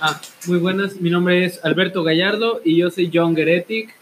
[0.00, 1.00] Ah, muy buenas.
[1.00, 3.92] Mi nombre es Alberto Gallardo y yo soy John Geretic.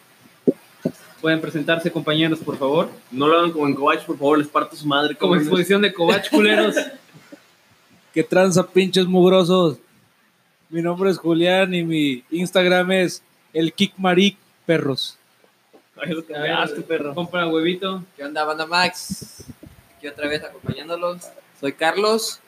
[1.23, 2.91] Pueden presentarse, compañeros, por favor.
[3.11, 5.15] No lo hagan como en Covach, por favor, les parto su madre.
[5.17, 6.75] Como exposición de Covach, culeros.
[8.13, 9.79] ¿Qué tranza, pinches mugrosos?
[10.69, 13.23] Mi nombre es Julián y mi Instagram es
[13.55, 14.37] el Kickmaric
[14.67, 15.17] Perros.
[15.97, 16.35] Ay, lo que
[16.87, 17.15] perro.
[17.15, 18.05] Compra huevito.
[18.19, 19.45] ¿Qué onda, banda Max?
[19.97, 21.23] Aquí otra vez acompañándolos.
[21.59, 22.41] Soy Carlos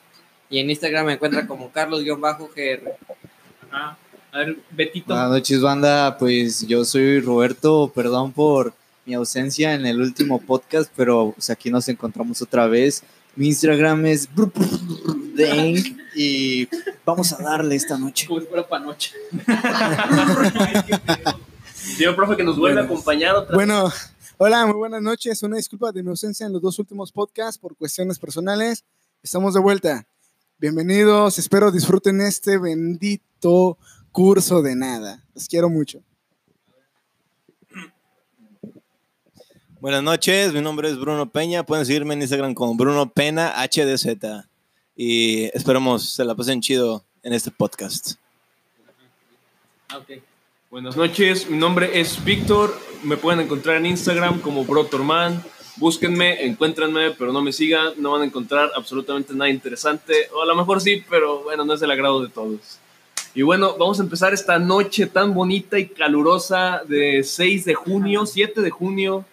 [0.51, 2.95] y en Instagram me encuentran como Carlos-GR.
[3.71, 3.97] A
[4.33, 5.13] ver, Betito.
[5.13, 6.17] Buenas noches, banda.
[6.17, 7.91] Pues yo soy Roberto.
[7.93, 8.73] Perdón por
[9.05, 13.03] mi ausencia en el último podcast, pero pues, aquí nos encontramos otra vez.
[13.35, 14.29] Mi Instagram es
[16.15, 16.67] y
[17.05, 18.27] vamos a darle esta noche.
[18.27, 19.13] Como si fuera panoche.
[21.73, 23.91] Señor profe, que nos vuelve a acompañar Bueno,
[24.37, 25.41] hola, muy buenas noches.
[25.43, 28.83] Una disculpa de mi ausencia en los dos últimos podcasts por cuestiones personales.
[29.23, 30.05] Estamos de vuelta.
[30.61, 33.77] Bienvenidos, espero disfruten este bendito
[34.11, 35.23] curso de nada.
[35.33, 36.03] Los quiero mucho.
[39.79, 41.65] Buenas noches, mi nombre es Bruno Peña.
[41.65, 44.17] Pueden seguirme en Instagram como Bruno Pena HDZ.
[44.97, 48.15] Y esperamos se la pasen chido en este podcast.
[49.87, 50.21] Ah, ok.
[50.69, 52.77] Buenas noches, mi nombre es Víctor.
[53.03, 55.41] Me pueden encontrar en Instagram como Brotorman.
[55.79, 57.93] Búsquenme, encuéntranme, pero no me sigan.
[57.97, 60.27] No van a encontrar absolutamente nada interesante.
[60.33, 62.79] O a lo mejor sí, pero bueno, no es del agrado de todos.
[63.33, 68.25] Y bueno, vamos a empezar esta noche tan bonita y calurosa de 6 de junio,
[68.25, 69.23] 7 de junio,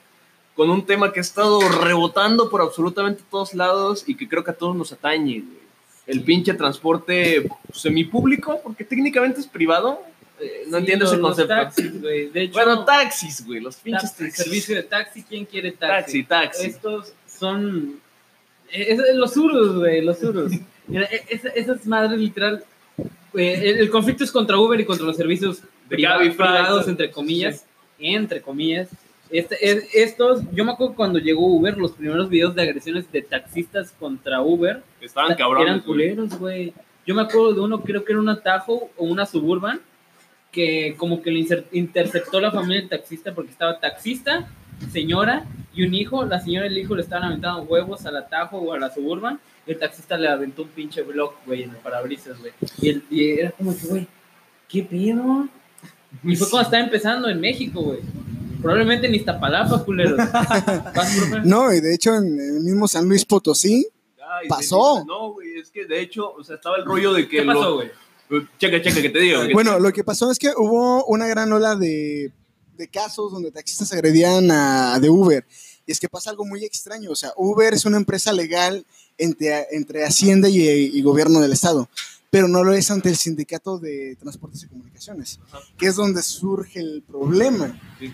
[0.55, 4.53] con un tema que ha estado rebotando por absolutamente todos lados y que creo que
[4.53, 5.43] a todos nos atañe.
[6.07, 10.01] El pinche transporte semipúblico, porque técnicamente es privado.
[10.41, 11.55] Eh, no Sí, entiendo los- ese los concepto.
[11.55, 12.29] taxis, güey.
[12.31, 14.45] De hecho, Bueno, taxis, güey, los pinches taxi, taxis.
[14.45, 15.23] servicio de taxi.
[15.23, 16.23] ¿Quién quiere taxi?
[16.23, 16.67] Taxi, taxi.
[16.67, 18.01] Estos son.
[18.71, 20.53] Es, es- los surus, güey, los surus.
[20.89, 22.65] E- esa- esas madres literal.
[23.35, 26.89] eh, el, el conflicto es contra Uber y contra los servicios De privados, todo.
[26.91, 27.67] entre comillas.
[27.99, 28.89] Entre comillas.
[29.31, 33.23] Este, es- estos, yo me acuerdo cuando llegó Uber, los primeros videos de agresiones de
[33.23, 35.67] taxistas contra Uber Estaban cabrones.
[35.69, 36.73] eran culeros, güey.
[37.07, 39.81] Yo me acuerdo de uno, creo que era un atajo o una suburban,
[40.57, 44.49] que como que le interceptó la familia del taxista porque estaba taxista,
[44.91, 45.45] señora
[45.75, 46.25] y un hijo.
[46.25, 49.39] La señora y el hijo le estaban aventando huevos al atajo o a la suburban.
[49.67, 52.53] Y el taxista le aventó un pinche block, güey, en el parabrisas, güey.
[52.81, 54.07] Y, el- y era como que, güey,
[54.69, 55.47] ¿qué pedo?
[56.25, 57.99] Y fue cuando estaba empezando en México, güey.
[58.63, 60.19] Probablemente en Iztapalapa, culeros.
[61.45, 63.87] No, y de hecho en el mismo San Luis Potosí,
[64.29, 65.05] Ay, Pasó.
[65.07, 67.39] No, güey, es que de hecho, o sea, estaba el rollo de que.
[67.39, 67.91] ¿Qué pasó, lo- güey?
[68.59, 69.47] Checa, checa, que te digo.
[69.47, 72.33] que- bueno, lo que pasó es que hubo una gran ola de,
[72.77, 75.47] de casos donde taxistas agredían a de Uber.
[75.87, 77.11] Y es que pasa algo muy extraño.
[77.13, 78.85] O sea, Uber es una empresa legal
[79.19, 81.89] entre, entre Hacienda y, y gobierno del Estado,
[82.29, 85.61] pero no lo es ante el Sindicato de Transportes y Comunicaciones, Ajá.
[85.79, 87.81] que es donde surge el problema.
[88.01, 88.13] Sí.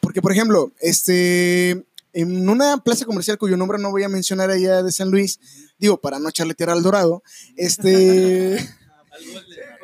[0.00, 4.82] Porque, por ejemplo, este, en una plaza comercial cuyo nombre no voy a mencionar allá
[4.82, 5.40] de San Luis,
[5.78, 7.22] digo, para no echarle tierra al dorado,
[7.56, 8.58] este...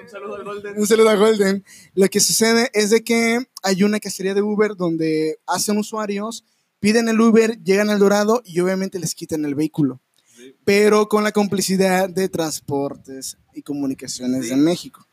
[0.03, 0.79] Un saludo al Golden.
[0.79, 1.65] Un saludo a Golden.
[1.95, 6.45] Lo que sucede es de que hay una cacería de Uber donde hacen usuarios,
[6.81, 10.01] piden el Uber, llegan al Dorado y obviamente les quitan el vehículo.
[10.37, 10.55] Sí.
[10.65, 14.51] Pero con la complicidad de Transportes y Comunicaciones Sí.
[14.51, 15.07] de México.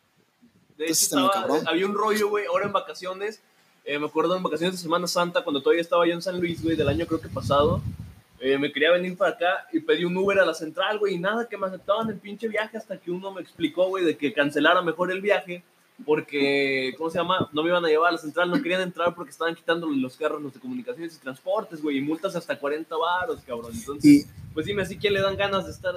[0.78, 3.40] De hecho, estaba- había un rollo, güey, ahora en vacaciones.
[3.84, 6.62] eh, me acuerdo en vacaciones de Semana Santa, cuando todavía estaba yo en San Luis,
[6.62, 7.82] güey, del año creo que pasado.
[8.42, 11.20] Eh, me quería venir para acá y pedí un Uber a la central, güey, y
[11.20, 14.34] nada, que me aceptaban el pinche viaje hasta que uno me explicó, güey, de que
[14.34, 15.64] cancelara mejor el viaje
[16.06, 17.50] porque, ¿cómo se llama?
[17.54, 20.18] No me iban a llevar a la central, no querían entrar porque estaban quitando los
[20.18, 23.72] carros los de comunicaciones y transportes, güey, y multas hasta 40 varos, cabrón.
[23.74, 25.94] Entonces, Y pues dime, así quién le dan ganas de estar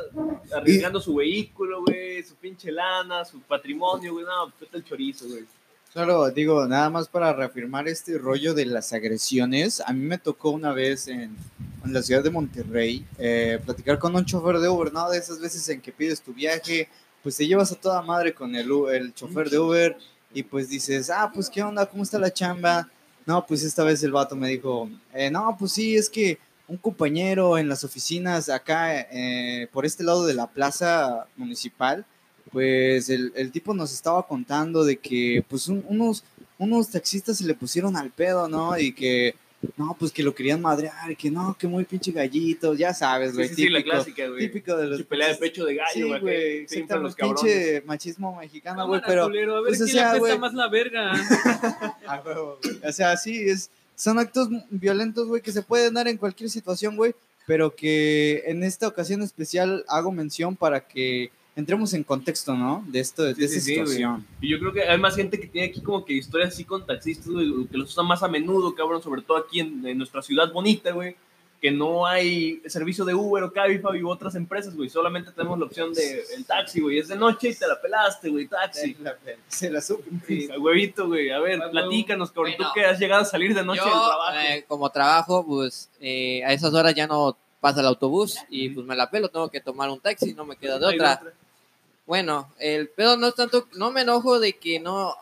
[0.54, 5.44] arriesgando su vehículo, güey, su pinche lana, su patrimonio, güey, no, pues el chorizo, güey.
[5.92, 9.80] Claro, digo, nada más para reafirmar este rollo de las agresiones.
[9.80, 11.36] A mí me tocó una vez en,
[11.84, 15.08] en la ciudad de Monterrey eh, platicar con un chofer de Uber, ¿no?
[15.10, 16.88] De esas veces en que pides tu viaje,
[17.22, 19.96] pues te llevas a toda madre con el, el chofer de Uber
[20.32, 22.88] y pues dices, ah, pues qué onda, ¿cómo está la chamba?
[23.26, 26.38] No, pues esta vez el vato me dijo, "Eh, no, pues sí, es que
[26.68, 32.04] un compañero en las oficinas acá, eh, por este lado de la plaza municipal,
[32.52, 36.24] pues el, el tipo nos estaba contando de que pues un- unos,
[36.58, 38.78] unos taxistas se le pusieron al pedo, ¿no?
[38.78, 39.34] Y que,
[39.76, 43.36] no, pues que lo querían madrear, que no, que muy pinche gallito, ya sabes, Sí,
[43.36, 43.48] güey.
[43.48, 44.40] sí, sí, la típico, clásica, güey.
[44.46, 44.96] típico de los...
[44.98, 46.20] Pinche pelea de pecho de gallo, Sí, güey.
[46.20, 49.24] güey, se inflan los pinche machismo mexicano, güey, pero...
[49.24, 50.38] culero, a ver pues, o quién sea, le güey.
[50.38, 51.12] más la verga.
[52.06, 52.78] A huevo, güey.
[52.88, 56.96] O sea, sí, es, son actos violentos, güey, que se pueden dar en cualquier situación,
[56.96, 57.14] güey,
[57.46, 62.84] pero que en esta ocasión especial hago mención para que entremos en contexto, ¿no?
[62.88, 63.86] De esto, de Sí, esta sí, sí, güey.
[63.86, 64.26] situación.
[64.40, 66.84] Y yo creo que hay más gente que tiene aquí como que historias así con
[66.84, 70.20] taxistas, güey, que los usan más a menudo, cabrón, sobre todo aquí en, en nuestra
[70.22, 71.16] ciudad bonita, güey,
[71.60, 75.64] que no hay servicio de Uber o Cabify u otras empresas, güey, solamente tenemos la
[75.64, 78.94] opción de el taxi, güey, es de noche y te la pelaste, güey, taxi.
[79.48, 80.10] Se la supe.
[80.58, 83.84] Huevito, güey, a ver, platícanos, cabrón, tú que has llegado a salir de noche Yo,
[83.86, 84.38] del trabajo.
[84.40, 88.84] eh, como trabajo, pues eh, a esas horas ya no pasa el autobús y pues
[88.86, 91.22] me la pelo, tengo que tomar un taxi, no me queda de otra.
[92.06, 95.14] Bueno, el pedo no es tanto, no me enojo de que no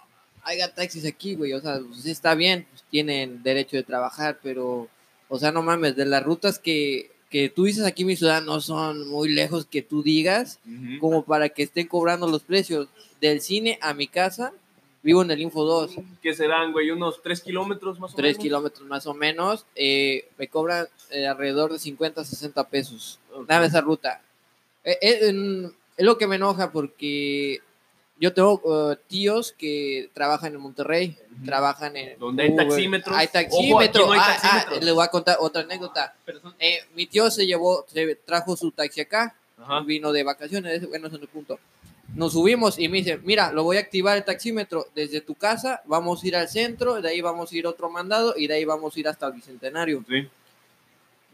[0.45, 4.41] haya taxis aquí, güey, o sea, pues, sí está bien, pues, tienen derecho de trabajar,
[4.43, 4.89] pero,
[5.29, 8.43] o sea, no mames, de las rutas que, que tú dices aquí en mi ciudad
[8.43, 10.59] no son muy lejos que tú digas,
[11.01, 12.89] como para que estén cobrando los precios
[13.21, 14.53] del cine a mi casa,
[15.05, 16.91] vivo en el Info 2, ¿Qué serán, güey?
[16.91, 18.43] ¿Unos 3 kilómetros más o 3 menos?
[18.43, 23.21] kilómetros más o menos, eh, me cobran eh, alrededor de 50, 60 pesos.
[23.33, 23.49] Ok.
[23.49, 24.21] Nada, esa ruta.
[24.85, 25.73] Eh, eh, en-
[26.03, 27.61] es lo que me enoja porque
[28.19, 32.19] yo tengo uh, tíos que trabajan en Monterrey, trabajan en...
[32.19, 33.17] Donde hay taxímetros.
[33.17, 34.07] Hay Ojo, taxímetro.
[34.07, 34.85] no hay Ah, ah, taxímetros.
[34.85, 36.15] les voy a contar otra anécdota.
[36.59, 39.81] Eh, mi tío se llevó, se trajo su taxi acá, Ajá.
[39.81, 41.59] vino de vacaciones, bueno, ese es el punto.
[42.15, 45.83] Nos subimos y me dice, mira, lo voy a activar el taxímetro desde tu casa,
[45.87, 48.65] vamos a ir al centro, de ahí vamos a ir otro mandado y de ahí
[48.65, 50.05] vamos a ir hasta el Bicentenario.
[50.09, 50.29] Sí.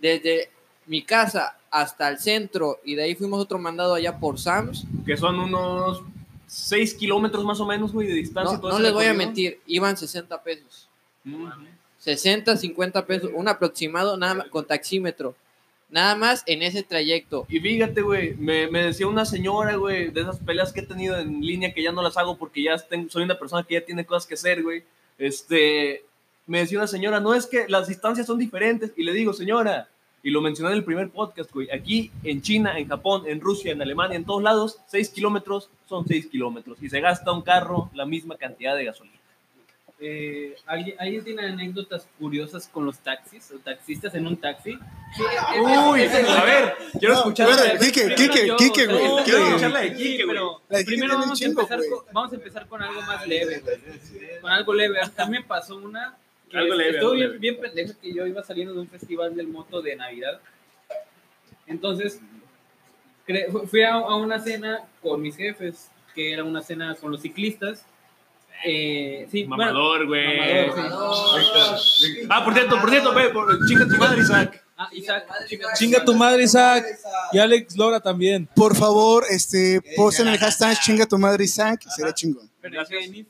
[0.00, 0.50] Desde
[0.88, 4.84] mi casa hasta el centro y de ahí fuimos otro mandado allá por Sams.
[5.06, 6.02] Que son unos
[6.46, 8.54] 6 kilómetros más o menos, güey, de distancia.
[8.56, 10.88] No, todo no ese les voy a mentir, iban 60 pesos.
[11.26, 11.46] Ujú.
[11.98, 15.34] 60, 50 pesos, un aproximado nada más con taxímetro.
[15.90, 17.46] Nada más en ese trayecto.
[17.48, 21.18] Y fíjate, güey, me, me decía una señora, güey, de esas peleas que he tenido
[21.18, 23.84] en línea que ya no las hago porque ya tengo- soy una persona que ya
[23.84, 24.84] tiene cosas que hacer, güey.
[25.16, 26.04] Este,
[26.46, 28.92] me decía una señora, no es que las distancias son diferentes.
[28.96, 29.88] Y le digo, señora,
[30.22, 33.72] y lo mencioné en el primer podcast, güey, aquí en China, en Japón, en Rusia,
[33.72, 36.76] en Alemania, en todos lados, 6 kilómetros son 6 kilómetros.
[36.82, 39.16] Y se gasta un carro la misma cantidad de gasolina.
[40.00, 44.78] eh, ¿alguien, ¿Alguien tiene anécdotas curiosas con los taxis o taxistas en un taxi?
[45.60, 47.48] Uy, a ver, quiero No, escuchar.
[47.48, 47.56] a
[48.46, 48.56] no,
[48.86, 49.08] güey.
[49.08, 50.84] no, Quiero escuchar la de sí, Quique, güey.
[50.84, 51.90] primero vamos a, chingo, empezar güey.
[51.90, 54.40] con, vamos a empezar con algo más leve, güey.
[54.40, 54.98] Con algo leve.
[55.00, 56.16] A me pasó una
[56.50, 57.70] que Algo leve, estuvo algo bien, leve.
[57.74, 60.40] bien que yo iba saliendo de un festival del moto de Navidad.
[61.66, 62.20] Entonces,
[63.70, 67.84] fui a, a una cena con mis jefes, que era una cena con los ciclistas.
[68.64, 70.68] Eh, sí, Mamador, güey.
[72.28, 74.64] Ah, por cierto, por cierto, ve, por, chinga tu madre, Isaac.
[74.76, 75.26] ah, Isaac,
[75.78, 76.84] Chinga tu madre, Isaac.
[77.32, 78.48] Y Alex Lora también.
[78.56, 82.50] Por favor, este, posten el hashtag chinga tu madre Isaac, sería chingón.
[82.62, 82.74] en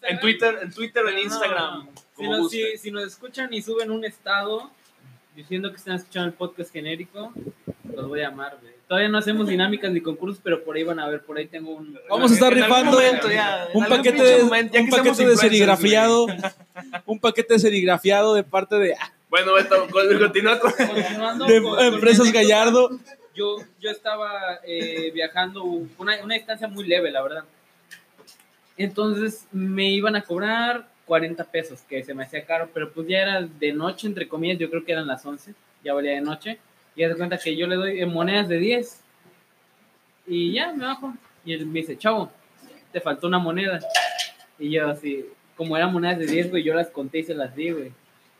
[0.03, 1.89] En Twitter, en Twitter, en No, Instagram.
[2.19, 2.61] Si nos, gusten.
[2.73, 4.71] si- si nos escuchan y suben un estado
[5.37, 7.33] diciendo que están escuchando el podcast genérico,
[7.95, 8.75] los voy a llamar, güey.
[8.89, 11.73] Todavía no hacemos dinámicas ni concursos, pero por ahí van a ver, por ahí tengo
[11.73, 11.99] un...
[12.09, 16.27] Vamos a estar rifando momento ya, un paquete de, momento, ya un paquete de serigrafiado.
[17.07, 18.95] Un paquete de serigrafiado de parte de,
[19.29, 20.73] Bueno, Beto, con- continúa con.
[20.73, 22.91] Continuando de con- Empresas Gallardo.
[23.35, 27.45] Yo, yo estaba eh, viajando una, una distancia muy leve, la verdad.
[28.77, 33.23] Entonces me iban a cobrar 40 pesos, que se me hacía caro, pero pues ya
[33.23, 36.59] era de noche, entre comillas, yo creo que eran las 11, ya valía de noche.
[36.95, 39.01] Y haz de cuenta que yo le doy en monedas de 10.
[40.27, 41.15] Y ya me bajo.
[41.45, 42.31] Y él me dice, chavo,
[42.93, 43.81] te faltó una moneda.
[44.59, 45.25] Y yo así,
[45.57, 47.93] como eran monedas de 10, güey, yo las conté y se las di, güey.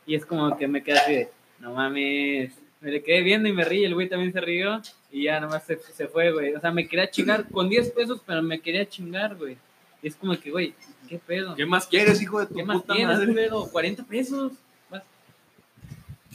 [0.05, 1.29] Y es como que me quedé así de,
[1.59, 2.53] no mames.
[2.81, 4.81] Me le quedé viendo y me ríe, el güey también se rió.
[5.11, 6.53] Y ya nomás se, se fue, güey.
[6.53, 9.57] O sea, me quería chingar con 10 pesos, pero me quería chingar, güey.
[10.01, 10.73] Y es como que, güey,
[11.07, 11.55] ¿qué pedo?
[11.55, 13.33] ¿Qué más quieres, hijo de tu ¿Qué más madre?
[13.33, 13.69] pedo?
[13.69, 14.53] 40 pesos.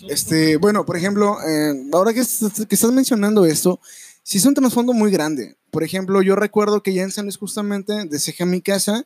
[0.09, 3.81] Este, bueno, por ejemplo, eh, ahora que, est- que estás mencionando esto,
[4.23, 5.57] sí es un trasfondo muy grande.
[5.71, 9.05] Por ejemplo, yo recuerdo que ya en San Luis justamente dejé mi casa,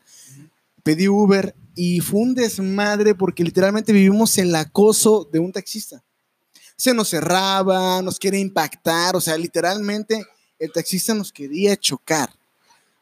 [0.83, 6.03] pedí Uber y fue un desmadre porque literalmente vivimos el acoso de un taxista.
[6.77, 10.25] Se nos cerraba, nos quería impactar, o sea, literalmente
[10.59, 12.31] el taxista nos quería chocar.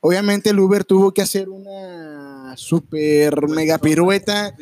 [0.01, 4.55] Obviamente el Uber tuvo que hacer una super mega pirueta.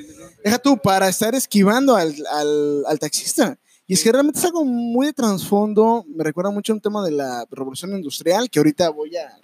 [0.42, 3.58] Deja tú, para estar esquivando al, al- al taxista.
[3.86, 6.04] Y es que realmente es algo muy de trasfondo.
[6.08, 9.38] Me recuerda mucho a un tema de la revolución industrial que ahorita voy a.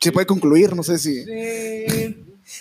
[0.00, 1.18] Se puede concluir, no sé si.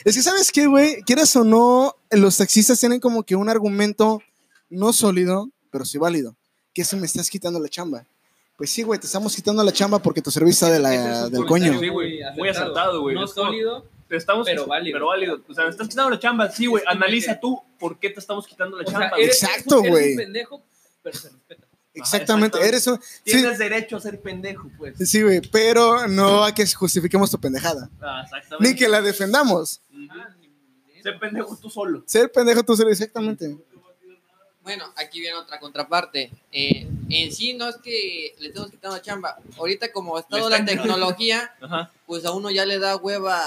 [0.05, 1.01] Es que, ¿sabes qué, güey?
[1.01, 4.21] Quieras o no, los taxistas tienen como que un argumento
[4.69, 6.35] no sólido, pero sí válido.
[6.73, 8.05] Que es me estás quitando la chamba.
[8.63, 11.29] Pues sí, güey, te estamos quitando la chamba porque tu servicio está de es la,
[11.29, 11.77] del coño.
[11.77, 13.13] Sí, güey, muy acertado, güey.
[13.13, 14.95] No sólido, Te estamos, Pero válido.
[14.95, 15.41] Pero válido.
[15.49, 16.49] O sea, me estás quitando la chamba.
[16.49, 16.81] Sí, güey.
[16.87, 19.17] Analiza tú por qué te estamos quitando la o sea, chamba.
[19.17, 20.11] eres, Exacto, eres eres güey.
[20.11, 20.63] un pendejo,
[21.01, 21.67] pero se respeta.
[21.93, 23.01] Exactamente, eres un...
[23.01, 24.97] Sí, Tienes derecho a ser pendejo, pues.
[24.97, 27.89] sí, güey, pero no a que justifiquemos tu pendejada.
[27.99, 28.69] Ah, exactamente.
[28.69, 29.81] Ni que la defendamos.
[31.03, 32.01] Ser pendejo tú solo.
[32.05, 33.57] Ser pendejo tú, ser exactamente.
[34.63, 36.31] Bueno, aquí viene otra contraparte.
[36.51, 39.37] Eh, en sí no es que le estemos quitando chamba.
[39.57, 41.91] Ahorita como ha estado la tecnología, Ajá.
[42.05, 43.41] pues a uno ya le da hueva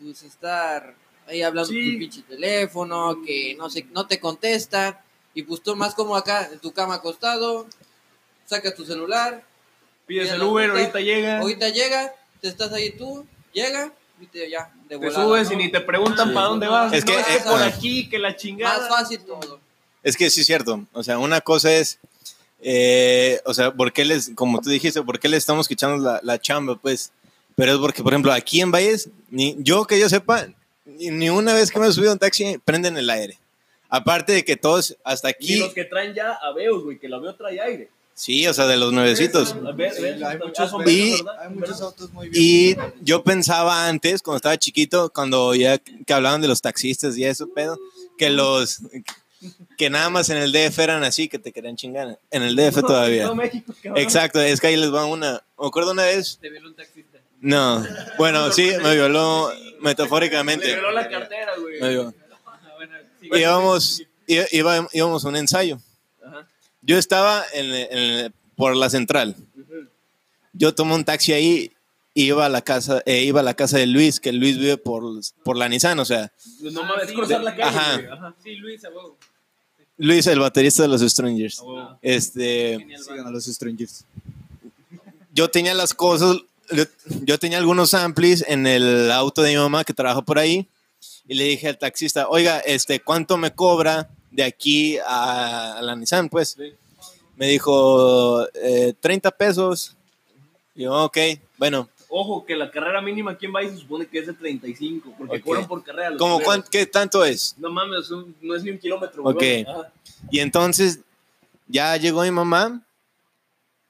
[0.00, 0.94] pues estar
[1.26, 1.80] ahí hablando Sí.
[1.82, 5.02] con tu pinche teléfono, que no sé, no te contesta.
[5.34, 7.66] Y pues tú más como acá, en tu cama acostado,
[8.46, 9.42] sacas tu celular,
[10.06, 11.38] Pides el Uber, ahorita llega.
[11.40, 15.54] ahorita llega, te estás ahí tú, llega, y te ya, de Te volada, subes ¿no?
[15.54, 16.34] y ni te preguntan Sí.
[16.34, 16.92] para dónde vas.
[16.92, 17.66] Es que, No, eh, por ah.
[17.66, 18.78] aquí, que la chingada.
[18.80, 19.60] Más fácil todo.
[20.02, 20.84] Es que sí es cierto.
[20.92, 21.98] O sea, una cosa es,
[22.60, 26.20] eh, o sea, ¿por qué les, como tú dijiste, por qué le estamos quitando la,
[26.22, 27.12] la chamba, pues?
[27.54, 30.46] Pero es porque, por ejemplo, aquí en Valles, ni, yo que yo sepa,
[30.84, 33.38] ni, ni una vez que me he subido a un taxi prenden el aire.
[33.88, 37.18] Aparte de que todos, hasta Y aquí, los que traen ya Aveos, güey, que la
[37.18, 37.90] Aveo trae aire.
[38.14, 39.54] sí, o sea, de los nuevecitos.
[40.86, 41.14] Y-.
[42.32, 47.24] Y yo pensaba antes, cuando estaba chiquito, cuando ya que hablaban de los taxistas y
[47.24, 47.78] eso, pedo,
[48.16, 48.80] que los,
[49.76, 52.18] que nada más en el DF eran así, que te querían chingar.
[52.30, 53.24] En el DF todavía.
[53.24, 53.72] No, México.
[53.96, 55.42] Exacto, es que ahí les va una.
[55.58, 56.38] Me acuerdo una vez.
[56.40, 57.18] Te violó un taxista.
[57.40, 57.84] No,
[58.18, 60.66] bueno, sí, me violó metafóricamente.
[60.72, 61.80] violó la cartera, güey.
[61.80, 62.14] Me violó.
[62.46, 63.28] Ah, bueno, sí.
[63.32, 65.78] Íbamos, í- iba- íbamos a un ensayo.
[66.24, 66.46] Ajá.
[66.82, 69.34] Yo estaba en, en- por la central.
[70.52, 71.72] Yo tomé un taxi ahí
[72.14, 74.76] y iba a la casa, eh, iba a la casa de Luis, que Luis vive
[74.76, 75.02] por,
[75.42, 76.30] por la Nissan, o sea,
[76.60, 77.94] No Ah, mames, sí, cruzar la calle, Ajá.
[78.12, 78.34] Ajá.
[78.42, 79.16] Sí, Luis, a huevo.
[79.98, 81.60] Luis, el baterista de los Strangers.
[81.60, 81.98] A huevo.
[82.02, 84.04] Este, Sigan a los Strangers.
[85.34, 86.36] yo tenía las cosas,
[86.70, 86.84] yo,
[87.22, 90.66] yo tenía algunos amplis en el auto de mi mamá que trabaja por ahí
[91.28, 95.94] y le dije al taxista, oiga, este, ¿cuánto me cobra de aquí a, a la
[95.96, 96.28] Nissan?
[96.28, 96.72] Pues Sí.
[97.36, 99.96] me dijo, eh, 30 pesos.
[100.74, 101.18] Y yo, ok,
[101.58, 105.14] bueno, Ojo, que la carrera mínima aquí en Valle se supone que es de 35,
[105.16, 105.42] porque Ok.
[105.44, 106.10] cobran por carrera.
[106.10, 107.54] los ¿cómo, cuán- ¿qué tanto es?
[107.56, 109.22] No mames, un- no es ni un kilómetro.
[109.24, 109.42] Ok.
[110.30, 111.00] Y entonces
[111.68, 112.82] ya llegó mi mamá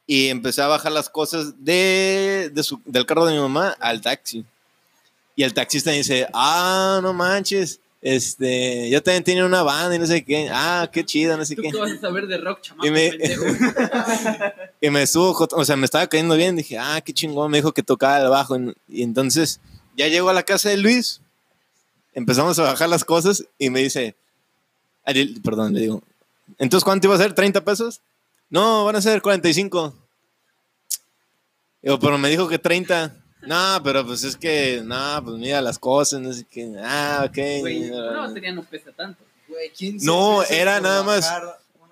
[0.07, 4.01] y empecé a bajar las cosas de, de su- del carro de mi mamá al
[4.01, 4.45] taxi.
[5.35, 10.07] Y el taxista dice, ah, no manches, este, yo también tenía una banda y no
[10.07, 10.49] sé qué.
[10.53, 11.71] Ah, qué chido, no sé ¿Tú qué.
[11.71, 12.87] qué vas a saber de rock, chamaco?
[12.87, 13.13] Y me-?
[14.81, 16.57] Y me estuvo, jot- o sea, me estaba cayendo bien.
[16.57, 18.57] Dije, ah, qué chingón, me dijo que tocaba el bajo.
[18.59, 19.61] Y, y entonces
[19.97, 21.21] ya llego a la casa de Luis,
[22.15, 24.17] empezamos a bajar las cosas y me dice,
[25.05, 26.03] Ariel, perdón, le digo,
[26.59, 27.35] entonces ¿cuánto iba a ser?
[27.35, 28.01] ¿30 pesos?
[28.51, 29.95] No, van a ser 45.
[31.83, 33.15] Digo, pero me dijo que 30.
[33.43, 36.73] No, pero pues es que, no, pues mira las cosas, no sé qué.
[36.81, 37.61] Ah, ok.
[37.61, 39.25] Güey, una batería no pesa tanto.
[39.49, 41.31] Güey, 15 No, era nada más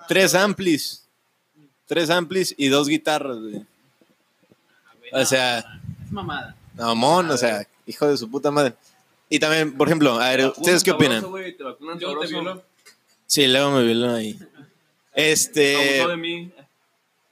[0.08, 1.04] Tres amplis.
[1.86, 3.64] Tres amplis y dos guitarras, güey.
[5.12, 6.54] O sea, Es mamada.
[6.74, 8.74] mamón, o sea, hijo de su puta madre.
[9.28, 11.22] Y también, por ejemplo, a ver, ¿ustedes qué opinan?
[11.24, 11.64] güey, te
[11.98, 12.62] Yo te.
[13.26, 14.38] Sí, luego me violó ahí.
[15.12, 16.52] Este, Abusó de mí.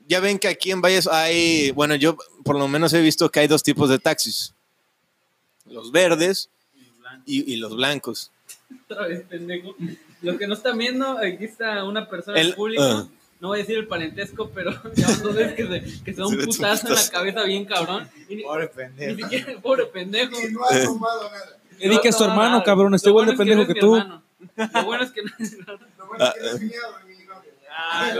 [0.08, 3.40] Ya ven que aquí en Valles hay, bueno, yo por lo menos he visto que
[3.40, 4.54] hay dos tipos de taxis.
[5.66, 6.48] Los verdes
[7.26, 8.30] y, y los blancos.
[8.88, 9.74] Otra vez, pendejo.
[10.22, 12.82] Los que no están viendo, aquí está una persona El- en público.
[12.82, 13.06] ah.
[13.40, 16.26] No voy a decir el parentesco, pero ya dos veces que se, que se da
[16.26, 18.10] un putazo en la cabeza bien cabrón.
[18.28, 19.16] Y Pobre ni pendejo.
[19.16, 20.40] siquiera, pobre pendejo.
[20.40, 21.56] Y no ha tomado nada.
[21.78, 22.64] Eddie, que es tu No, no, hermano, nada.
[22.64, 22.94] cabrón.
[22.96, 23.96] Está igual de bueno es pendejo no que es tú.
[23.96, 24.22] hermano.
[24.74, 25.30] Lo bueno es que no
[25.98, 27.18] Lo bueno es que cuñado de mi.
[27.80, 28.10] Ah,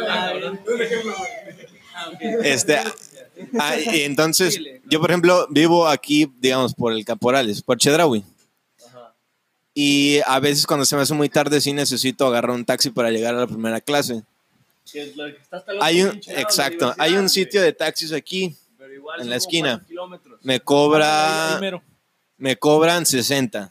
[1.99, 2.12] Ah.
[2.43, 2.78] Este,
[3.59, 8.25] ah, y entonces, yo por ejemplo vivo aquí, digamos, por el Caporales, por Chedraui.
[9.75, 13.11] Y a veces cuando se me hace muy tarde sí necesito agarrar un taxi para
[13.11, 14.25] llegar a la primera clase.
[15.81, 18.57] Hay un, exacto, hay un sitio de taxis aquí,
[19.19, 19.85] en la esquina.
[20.43, 21.61] me cobra,
[22.38, 23.71] me cobran 60.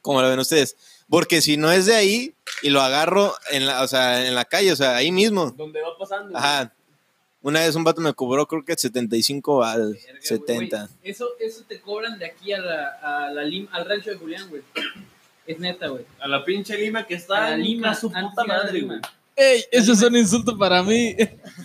[0.00, 0.76] Como lo ven ustedes.
[1.08, 4.44] Porque si no es de ahí y lo agarro en la, o sea, en la
[4.44, 5.50] calle, o sea, ahí mismo.
[5.52, 6.36] Donde va pasando.
[6.36, 6.72] Ajá.
[7.40, 10.76] Una vez un vato me cobró creo que 75 al Verga, güey, 70.
[10.76, 10.88] güey.
[11.04, 14.48] Eso, eso te cobran de aquí a la, a la lim- al rancho de Julián,
[14.50, 14.62] güey.
[15.46, 16.04] Es neta, güey.
[16.20, 18.98] A la pinche Lima que A está la en Lima, su puta a madre, güey.
[19.40, 21.14] Ey, eso es un insulto para mí.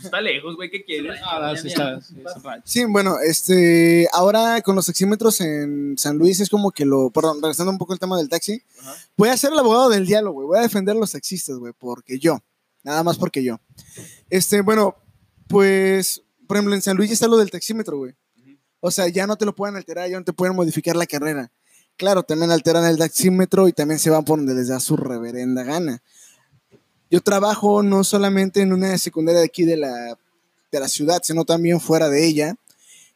[0.03, 1.19] Está lejos, güey, ¿qué quieres?
[1.25, 1.99] Ah, sí está.
[2.01, 2.61] sí, está mal.
[2.63, 7.41] Sí, bueno, este, ahora con los taxímetros en San Luis es como que lo, perdón,
[7.41, 8.95] regresando un poco el tema del taxi, Ajá.
[9.17, 11.73] voy a ser el abogado del diálogo, güey, voy a defender a los taxistas, güey,
[11.75, 12.39] porque yo,
[12.83, 13.59] nada más porque yo.
[14.29, 14.95] Este, bueno,
[15.47, 18.13] pues, por ejemplo, en San Luis ya está lo del taxímetro, güey.
[18.79, 21.51] O sea, ya no te lo pueden alterar, ya no te pueden modificar la carrera.
[21.95, 25.63] Claro, también alteran el taxímetro y también se van por donde les da su reverenda
[25.63, 26.01] gana.
[27.09, 30.17] yo trabajo no solamente en una secundaria de aquí de la,
[30.71, 32.55] de la ciudad, sino también fuera de ella.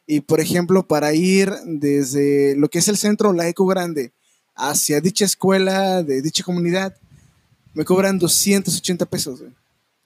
[0.06, 4.12] Y por ejemplo, para ir desde lo que es el centro laico grande
[4.54, 6.96] hacia dicha escuela de dicha comunidad,
[7.74, 9.40] me cobran 280 pesos.
[9.40, 9.52] güey.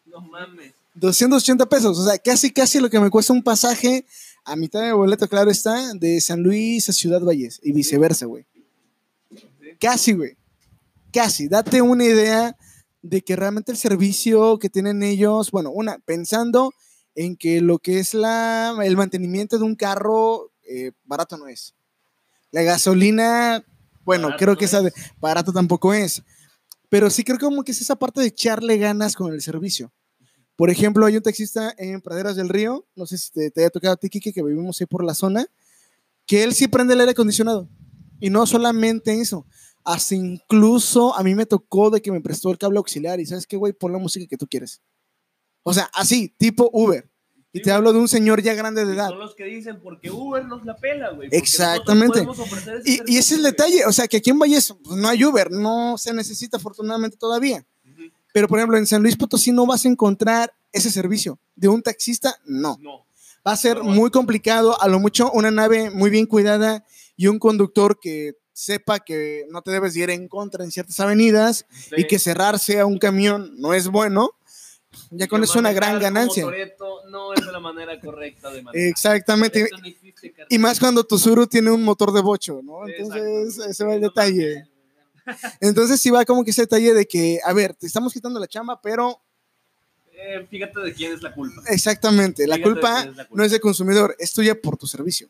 [0.06, 0.74] No mames.
[0.94, 4.06] 280 pesos, o sea, casi, casi lo que me cuesta un pasaje
[4.44, 8.44] a mitad de boleto, claro está, de San Luis a Ciudad Valles y viceversa, güey.
[9.80, 10.36] Casi, güey.
[11.12, 11.48] Casi.
[11.48, 12.56] Date una idea
[13.02, 16.72] de que realmente el servicio que tienen ellos, bueno, una, pensando
[17.14, 21.74] en que lo que es la, el mantenimiento de un carro eh, barato no es.
[22.50, 23.64] La gasolina,
[24.04, 26.22] bueno, Barato creo que esa de- barato tampoco es.
[26.88, 29.92] Pero sí creo como que es esa parte de echarle ganas con el servicio.
[30.56, 33.70] Por ejemplo, hay un taxista en Praderas del Río, no sé si te, te haya
[33.70, 35.46] tocado a ti, Kike, que vivimos ahí por la zona,
[36.26, 37.68] que él sí prende el aire acondicionado.
[38.20, 39.46] Y no solamente eso,
[39.84, 43.46] hasta incluso a mí me tocó de que me prestó el cable auxiliar y sabes
[43.46, 44.80] qué, güey, pon la música que tú quieres.
[45.62, 47.08] O sea, así, tipo Uber.
[47.54, 49.10] Y te hablo de un señor ya grande de edad.
[49.10, 51.28] Son los que dicen porque Uber nos la pela, güey.
[51.32, 52.26] Exactamente.
[52.84, 55.22] Y, y ese es el detalle, o sea, que aquí en Valles pues, no hay
[55.22, 57.66] Uber, no se necesita afortunadamente todavía.
[58.32, 61.38] Pero, por ejemplo, en San Luis Potosí no vas a encontrar ese servicio.
[61.54, 62.78] De un taxista, no.
[62.80, 63.06] No.
[63.46, 63.84] Va a ser No.
[63.84, 66.84] muy complicado, a lo mucho una nave muy bien cuidada
[67.16, 71.66] y un conductor que sepa que no te debes ir en contra en ciertas avenidas
[71.96, 74.30] y que cerrarse a un camión no es bueno.
[75.10, 76.46] Ya con eso es una gran ganancia.
[77.10, 78.88] No es la manera correcta de manejar.
[78.88, 79.68] Exactamente.
[80.50, 82.86] Y más cuando tu Suru tiene un motor de bocho, ¿no?
[82.86, 84.68] Entonces, ese va el detalle.
[85.60, 88.46] Entonces, sí va como que ese detalle de que, a ver, te estamos quitando la
[88.48, 89.20] chamba, pero
[90.14, 91.62] Eh, fíjate de quién es la culpa.
[91.68, 93.36] exactamente, la culpa quién es la culpa.
[93.40, 95.28] no es del consumidor, es tuya por tu servicio.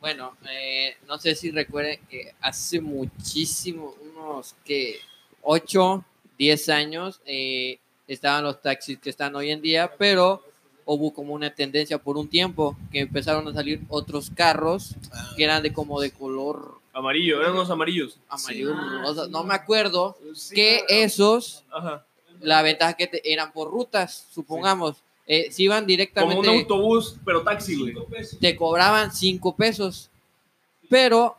[0.00, 4.96] Bueno, eh, no sé si recuerden que hace muchísimo, unos que
[5.42, 6.02] 8,
[6.38, 10.42] 10 años, eh, estaban los taxis que están hoy en día, pero
[10.86, 14.94] hubo como una tendencia por un tiempo que empezaron a salir otros carros
[15.36, 18.18] que eran de como de color Amarillo, eran unos amarillos.
[18.28, 21.02] amarillo, rosa, no me acuerdo, Sí, que claro.
[21.04, 22.04] esos, Ajá.
[22.40, 27.16] la ventaja que te- eran por rutas, supongamos, eh, si iban Como directamente un autobús,
[27.24, 27.94] pero taxi, güey.
[28.40, 30.10] te cobraban 5 pesos.
[30.88, 31.36] Pero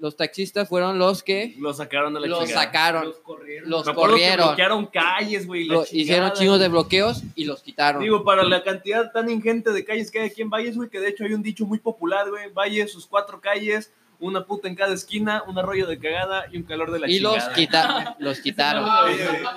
[0.00, 2.64] los taxistas fueron los que Lo sacaron de la los chingada.
[2.64, 3.70] sacaron, Los corrieron.
[3.70, 5.68] los corrieron, bloquearon calles, güey.
[5.92, 8.02] hicieron chingos de bloqueos y los quitaron.
[8.02, 10.98] Digo, para la cantidad tan ingente de calles que hay aquí en Valles, güey, que
[11.00, 12.50] de hecho hay un dicho muy popular, güey.
[12.50, 13.92] Valles, sus cuatro calles,
[14.26, 17.18] una puta en cada esquina, un arroyo de cagada y un calor de la y
[17.20, 17.54] los, chingada.
[17.54, 18.88] quita- los quitaron.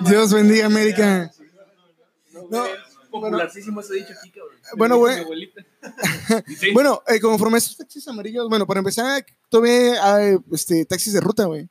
[0.00, 1.30] Dios bendiga América.
[2.50, 2.64] No,
[3.10, 4.56] Popularísimo ese dicho aquí, cabrón.
[4.76, 5.52] Bueno, Me dijo güey.
[6.46, 10.84] Y sí, Bueno, eh, conforme a estos taxis amarillos, bueno, para empezar, todavía hay este,
[10.84, 11.62] taxis de ruta, güey.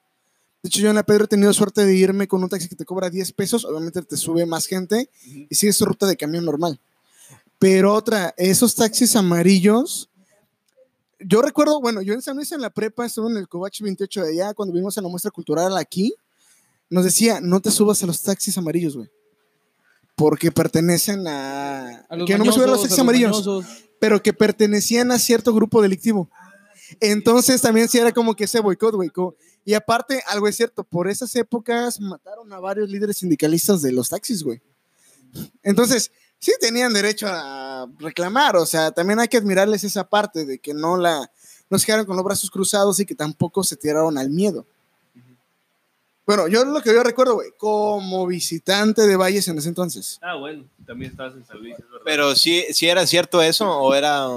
[0.64, 2.76] De hecho, yo en la Pedro he tenido suerte de irme con un taxi que
[2.76, 5.10] te cobra 10 pesos, obviamente te sube más gente
[5.50, 6.80] y sigues tu ruta de camión normal.
[7.60, 10.10] Pero otra, esos taxis amarillos,
[11.20, 14.24] yo recuerdo, bueno, yo en San Luis en la prepa estuve en el Covach 28
[14.24, 16.14] de allá, cuando vimos a la muestra cultural aquí,
[16.90, 19.10] nos decía, no te subas a los taxis amarillos, güey.
[20.16, 22.06] Porque pertenecen a...
[22.10, 23.66] A los que no me suba a los taxis a los amarillos mañosos.
[24.00, 26.30] pero que pertenecían a cierto grupo delictivo.
[27.00, 29.12] Entonces también sí era como que ese boicot, güey.
[29.66, 34.10] Y aparte, algo es cierto, por esas épocas mataron a varios líderes sindicalistas de los
[34.10, 34.62] taxis, güey.
[35.62, 40.60] Entonces, sí tenían derecho a reclamar, o sea, también hay que admirarles esa parte de
[40.60, 41.30] que no la
[41.70, 44.66] no se quedaron con los brazos cruzados y que tampoco se tiraron al miedo.
[46.26, 50.20] Bueno, yo lo que yo recuerdo, güey, como visitante de Valles en ese entonces.
[50.22, 52.02] Ah, bueno, también estabas en San Luis, es verdad.
[52.04, 54.28] Pero sí, sí era cierto eso o era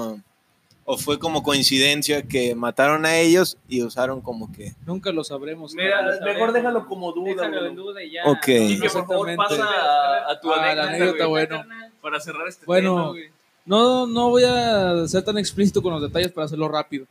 [0.92, 5.74] o fue como coincidencia que mataron a ellos y usaron como que Nunca lo sabremos.
[5.74, 8.24] Mira, mejor déjalo como duda, Déjalo en duda y ya.
[8.24, 8.48] Ok.
[8.48, 11.64] Y que por favor pasa a, a tu Ah, anécdota, bueno.
[12.00, 12.94] Para cerrar este Bueno.
[12.96, 13.30] tema, güey.
[13.66, 17.06] No, no voy a ser tan explícito con los detalles para hacerlo rápido.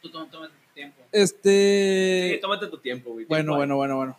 [0.00, 1.02] Tú toma- tómate tu tiempo.
[1.12, 2.30] Este.
[2.34, 3.24] Sí, tómate tu tiempo, güey.
[3.26, 4.16] Bueno, Tiempo bueno, bueno, bueno.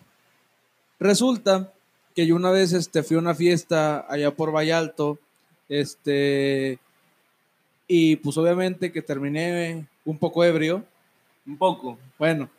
[1.00, 1.72] Resulta
[2.16, 5.20] que yo una vez este, fui a una fiesta allá por Vallalto,
[5.68, 6.80] este,
[7.88, 10.84] y pues obviamente que terminé un poco ebrio.
[11.46, 11.98] Un poco.
[12.18, 12.50] bueno,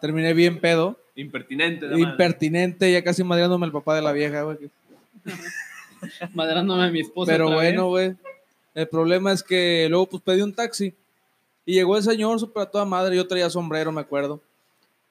[0.00, 4.58] terminé bien pedo, Impertinente, impertinente, ya casi madreándome el papá de la vieja, güey.
[6.34, 7.32] Madrándome a mi esposa.
[7.32, 8.16] Pero otra bueno, güey,
[8.74, 10.94] el problema es que luego pues pedí un taxi
[11.64, 14.40] y llegó el señor súper a toda madre, yo traía sombrero, me acuerdo.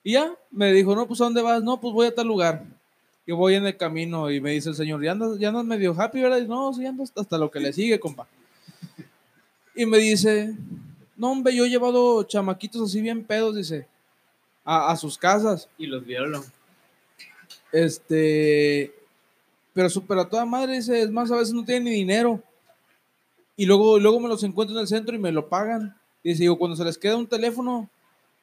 [0.04, 1.64] Y ya, me dijo, no, pues ¿a dónde vas?
[1.64, 2.66] No, pues voy a tal lugar.
[3.26, 5.96] Y voy en el camino y me dice el señor, ¿ya andas, ya andas medio
[5.98, 6.40] happy, verdad?
[6.40, 8.28] Y, no, sí, ando hasta lo que le sigue, compa.
[9.76, 10.56] Y me dice,
[11.16, 13.88] no, hombre, yo he llevado chamaquitos así bien pedos, dice,
[14.66, 15.70] a, a sus casas.
[15.78, 16.44] Y los violó.
[17.72, 18.94] Este,
[19.74, 22.42] pero super a toda madre, dice, es más, a veces no tiene ni dinero.
[23.56, 25.96] Y luego, luego me los encuentro en el centro y me lo pagan.
[26.24, 27.90] Dice, digo, cuando se les queda un teléfono,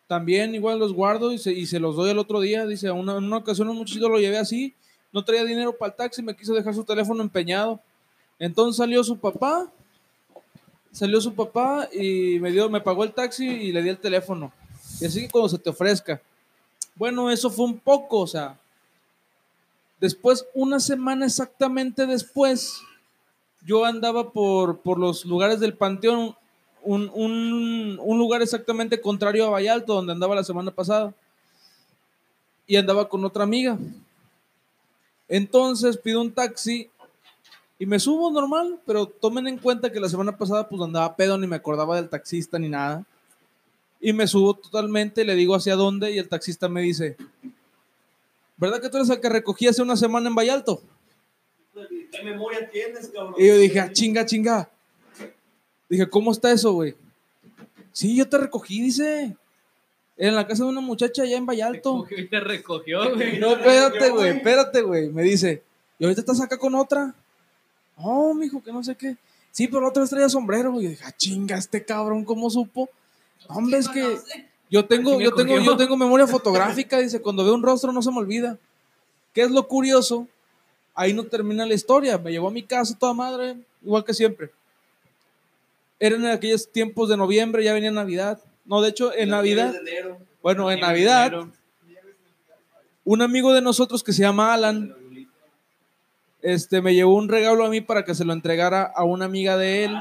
[0.07, 2.67] también igual los guardo y se, y se los doy al otro día.
[2.67, 4.75] Dice, una, en una ocasión un muchachito lo llevé así,
[5.13, 7.81] no traía dinero para el taxi, me quiso dejar su teléfono empeñado.
[8.39, 9.71] Entonces salió su papá,
[10.93, 14.53] salió su papá y me dio, me pagó el taxi y le di el teléfono.
[15.01, 16.21] Y así que cuando se te ofrezca.
[16.95, 18.59] Bueno, eso fue un poco, o sea.
[20.01, 22.81] Después, una semana exactamente después,
[23.65, 26.37] yo andaba por, por los lugares del Panteón,
[26.83, 31.13] un, un- lugar exactamente contrario a Vallalto, donde andaba la semana pasada.
[32.67, 33.79] Y andaba con otra amiga.
[35.29, 36.89] Entonces pido un taxi
[37.79, 41.39] y me subo normal, pero tomen en cuenta que la semana pasada pues andaba pedo,
[41.39, 43.05] ni me acordaba del taxista ni nada.
[44.01, 47.17] Y me subo totalmente, le digo hacia dónde y el taxista me dice,
[48.59, 50.83] ¿verdad que tú eres el que recogí hace una semana en Vallalto?
[52.11, 53.35] ¿Qué memoria tienes, cabrón?
[53.39, 54.69] Y yo dije, "Ah, chinga, chinga.
[55.89, 56.95] Dije, ¿cómo está eso, güey?
[57.93, 59.37] Sí, yo te recogí, dice.
[60.17, 62.07] En la casa de una muchacha allá en Vallalto.
[62.17, 63.39] Y te recogió, güey.
[63.39, 65.09] No, espérate, güey, espérate, güey.
[65.11, 65.63] Me dice,
[65.99, 67.15] ¿y ahorita estás acá con otra?
[67.97, 69.17] Oh, mijo, que no sé qué.
[69.53, 70.79] Sí, pero la otra vez traía sombrero.
[70.81, 72.89] Y yo dije, ah, chinga, este cabrón, ¿cómo supo?
[73.49, 74.19] Hombre, es que
[74.71, 76.99] yo tengo, yo tengo, yo tengo memoria fotográfica.
[76.99, 78.59] Dice, cuando veo un rostro no se me olvida.
[79.33, 80.27] ¿Qué es lo curioso?
[80.95, 82.19] Ahí no termina la historia.
[82.19, 84.51] Me llevó a mi casa toda madre, igual que siempre.
[86.01, 88.41] Eran en aquellos tiempos de noviembre, ya venía Navidad.
[88.65, 89.75] No, de hecho, en Navidad.
[90.43, 91.33] Bueno, en Navidad,
[93.05, 94.95] un amigo de nosotros que se llama Alan,
[96.43, 99.57] este, me llevó un regalo a mí para que se lo entregara a una amiga
[99.57, 99.99] de él.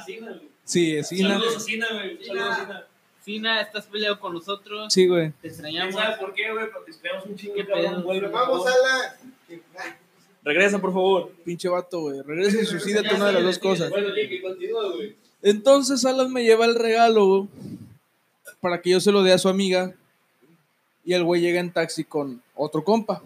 [0.63, 1.35] Sí, es Ina.
[1.35, 2.23] Saludos a Sina, güey.
[2.23, 2.86] Saludos a Sina.
[3.27, 4.93] Sina, estás peleado con nosotros.
[4.93, 5.31] Sí, güey.
[5.31, 5.95] Te ¿Quién extrañamos.
[5.95, 6.71] sabe por qué, güey?
[6.71, 7.55] Porque esperamos un chingo.
[8.01, 8.65] Vuelve, Vamos.
[8.65, 9.59] Alan.
[10.45, 11.31] Regresa, por favor.
[11.43, 12.21] Pinche vato, güey.
[12.21, 13.89] Regresa y suicídate una de las dos cosas.
[13.89, 15.17] Bueno, Lick, continúa, güey.
[15.41, 17.49] Entonces Alan me lleva el regalo güey,
[18.61, 19.93] para que yo se lo dé a su amiga.
[21.03, 23.21] Y el güey llega en taxi con otro compa.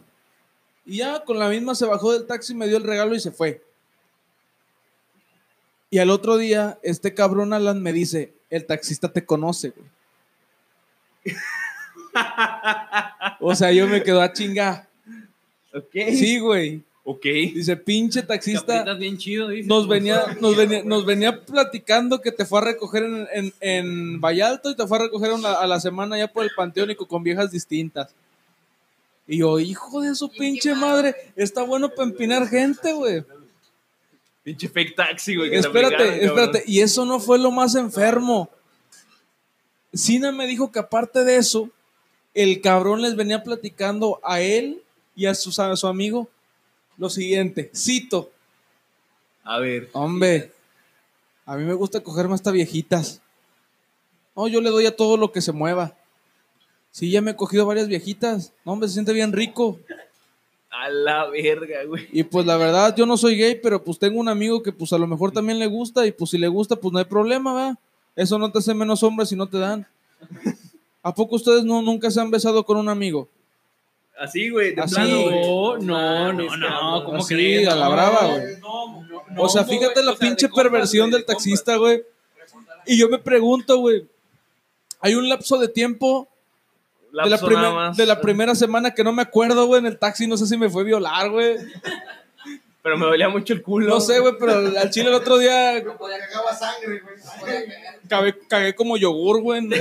[0.83, 3.29] Y ya con la misma se bajó del taxi, me dio el regalo y se
[3.29, 3.63] fue.
[5.91, 9.87] Y al otro día, este cabrón Alan me dice, el taxista te conoce, güey.
[13.39, 14.87] o sea, yo me quedo a chinga.
[15.73, 15.91] Ok.
[16.13, 16.83] Sí, güey.
[17.03, 17.23] Ok.
[17.23, 19.67] Dice, pinche taxista aprietas bien chido, dice.
[19.67, 24.21] nos venía, nos venía, nos venía platicando que te fue a recoger en, en, en
[24.21, 26.95] Vallalto y te fue a recoger una- a la semana ya por el Panteón y
[26.95, 28.13] con, con viejas distintas.
[29.27, 33.23] Y yo, hijo de su pinche madre, está bueno para empinar gente, güey.
[34.43, 35.53] Pinche fake taxi, güey.
[35.53, 36.63] Espérate, espérate.
[36.65, 38.49] Y eso no fue lo más enfermo.
[39.93, 41.69] Sina me dijo que aparte de eso,
[42.33, 44.81] el cabrón les venía platicando a él
[45.15, 46.29] y a su, a su amigo
[46.97, 47.69] lo siguiente.
[47.75, 48.31] Cito.
[49.43, 49.89] A ver.
[49.93, 50.51] Hombre,
[51.45, 53.21] a mí me gusta cogerme hasta viejitas.
[54.35, 55.95] No, yo le doy a todo lo que se mueva.
[56.91, 58.53] Sí, ya me he cogido varias viejitas.
[58.65, 59.79] No, hombre, se siente bien rico.
[60.81, 62.07] A la verga, güey.
[62.11, 64.91] Y pues la verdad, yo no soy gay, pero pues tengo un amigo que pues
[64.93, 67.53] a lo mejor también le gusta y pues si le gusta, pues no hay problema,
[67.53, 67.77] ¿verdad?
[68.15, 69.85] Eso no te hace menos hombre si no te dan.
[71.03, 73.29] ¿A poco ustedes no, nunca se han besado con un amigo?
[74.19, 74.73] Así, güey.
[74.73, 74.95] De Así.
[74.95, 75.41] plano, güey.
[75.41, 77.03] No, no, no, no.
[77.05, 77.67] ¿Cómo Así, crees?
[77.67, 78.59] a la brava, güey.
[78.59, 81.21] no, no, no, o sea, fíjate güey, la o sea, pinche de perversión güey, del
[81.21, 82.03] de taxista, güey.
[82.87, 84.07] Y yo me pregunto, güey,
[84.99, 86.27] hay un lapso de tiempo
[87.11, 87.97] de la, Lapso primer- nada más.
[87.97, 90.57] de la primera semana que no me acuerdo, güey, en el taxi, no sé si
[90.57, 91.57] me fue a violar, güey.
[92.83, 93.87] Pero me dolía mucho el culo.
[93.87, 97.63] No sé, güey, pero al chile el otro día Cagaba sangre, güey.
[98.09, 99.67] cagué, cagué como yogur, güey.
[99.67, 99.77] De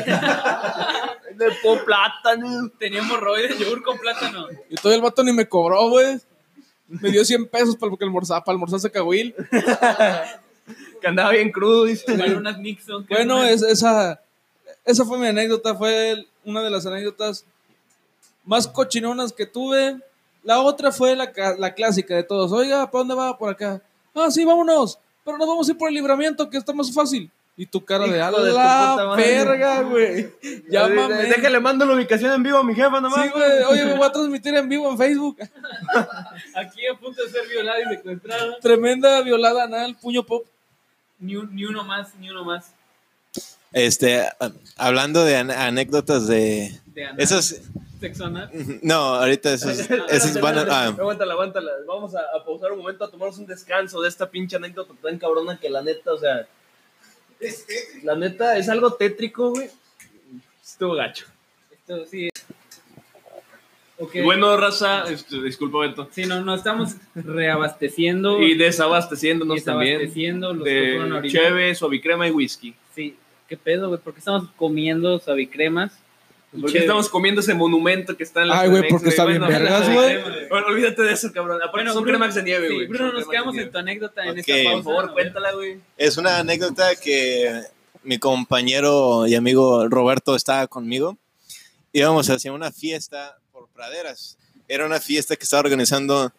[1.62, 2.68] por plátano.
[2.78, 4.46] Tenía hemorroides, yogur con plátano.
[4.68, 6.18] Y todavía el vato ni me cobró, güey.
[6.88, 9.34] Me dio 100 pesos para que almorzar, para almorzar ese cahuil.
[11.00, 12.04] Que andaba bien crudo, dice.
[12.36, 13.06] Unas Nixon.
[13.08, 14.20] Bueno, es, esa,
[14.90, 17.44] esa fue mi anécdota, fue el- una de las anécdotas
[18.44, 19.98] más cochinonas que tuve.
[20.42, 22.50] La otra fue la, la clásica de todos.
[22.52, 23.36] Oiga, ¿para dónde va?
[23.36, 23.80] Por acá.
[24.14, 24.98] Ah, sí, vámonos.
[25.24, 27.30] Pero nos vamos a ir por el libramiento, que está más fácil.
[27.56, 30.30] Y tu cara de a Hijo de la verga, güey.
[30.70, 31.14] Llámame.
[31.24, 33.22] Déjale, mando la ubicación en vivo a mi jefa nomás.
[33.22, 33.62] Sí, güey.
[33.68, 35.36] Oye, me voy a transmitir en vivo en Facebook.
[36.54, 38.58] Aquí a punto de ser violada y secuestrada.
[38.60, 40.46] Tremenda violada anal, puño pop.
[41.18, 42.72] Ni, un- ni uno más, ni uno más.
[43.72, 44.26] Este,
[44.76, 46.78] hablando de an- anécdotas de...
[46.86, 47.08] De.
[47.18, 47.62] Esas...
[48.00, 48.50] Sexo anal.
[48.82, 49.78] No, ahorita esos,
[50.10, 50.62] esos van a...
[50.70, 51.70] ah, Aguántala, aguántala.
[51.86, 55.18] Vamos a, a pausar un momento a tomarnos un descanso de esta pinche anécdota tan
[55.18, 56.46] cabrona que la neta, o sea,
[58.02, 59.68] la neta es algo tétrico, güey.
[60.64, 61.26] Estuvo gacho.
[61.70, 62.28] Esto sí.
[63.98, 64.14] Ok.
[64.14, 66.08] Y Bueno, raza, este, disculpa, Beto.
[66.10, 72.26] Sí, no, no estamos reabasteciendo Y desabasteciéndonos también desabasteciendo los que fueron de cheve, suavicrema
[72.28, 72.74] y whisky.
[72.94, 73.14] Sí,
[73.50, 75.92] qué pedo, güey, ¿por qué estamos comiendo suavicremas?
[76.52, 76.84] y Porque cheve?
[76.86, 79.92] estamos comiendo ese monumento que está en la Ay, güey, porque está bien vergas, sí.
[79.92, 80.48] güey.
[80.48, 81.56] Bueno, olvídate de eso, cabrón.
[81.58, 82.86] Aparte Bueno, son Bruno- cremax de nieve, sí, güey.
[82.86, 84.82] Bruno, Son nos quedamos en tu anécdota en esta Por pausa.
[84.84, 85.14] favor, güey.
[85.14, 85.80] cuéntala, güey.
[85.96, 87.62] Es una anécdota que
[88.02, 91.18] mi compañero y amigo Roberto estaba conmigo.
[91.92, 94.38] Íbamos hacia una fiesta por praderas.
[94.68, 96.32] Era una fiesta que estaba organizando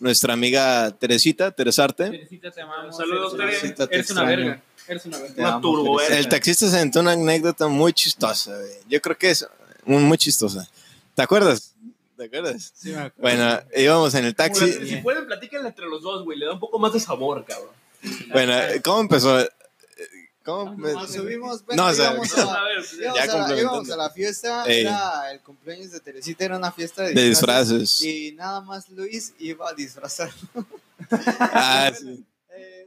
[0.00, 2.10] nuestra amiga Teresita, Teresarte.
[2.10, 2.96] Teresita, te amamos.
[2.96, 3.50] Saludos, eres, Tere.
[3.60, 4.62] Teresita, te eres una verga.
[4.88, 6.00] Eres una turbo.
[6.00, 8.72] El taxista se aventó una anécdota muy chistosa, güey.
[8.88, 9.46] Yo creo que es
[9.84, 10.68] muy, muy chistosa.
[11.14, 11.74] ¿Te acuerdas?
[12.16, 12.72] ¿Te acuerdas?
[12.76, 13.12] Sí, me acuerdo.
[13.20, 14.64] Bueno, íbamos en el taxi.
[14.70, 16.38] Bueno, Si pueden, platíquenle entre los dos, güey.
[16.38, 17.70] Le da un poco más de sabor, cabrón.
[18.32, 19.38] Bueno, ¿cómo empezó?
[20.44, 20.74] ¿Cómo?
[20.74, 23.60] Nos subimos, No, o sea, íbamos a- A ver, íbamos ya a la- complementando.
[23.60, 24.80] íbamos a la fiesta, Ey.
[24.80, 28.00] era el cumpleaños de Teresita, era una fiesta de, De disfraces.
[28.02, 30.32] Y nada más Luis iba a disfrazar.
[31.38, 32.24] Ah, sí.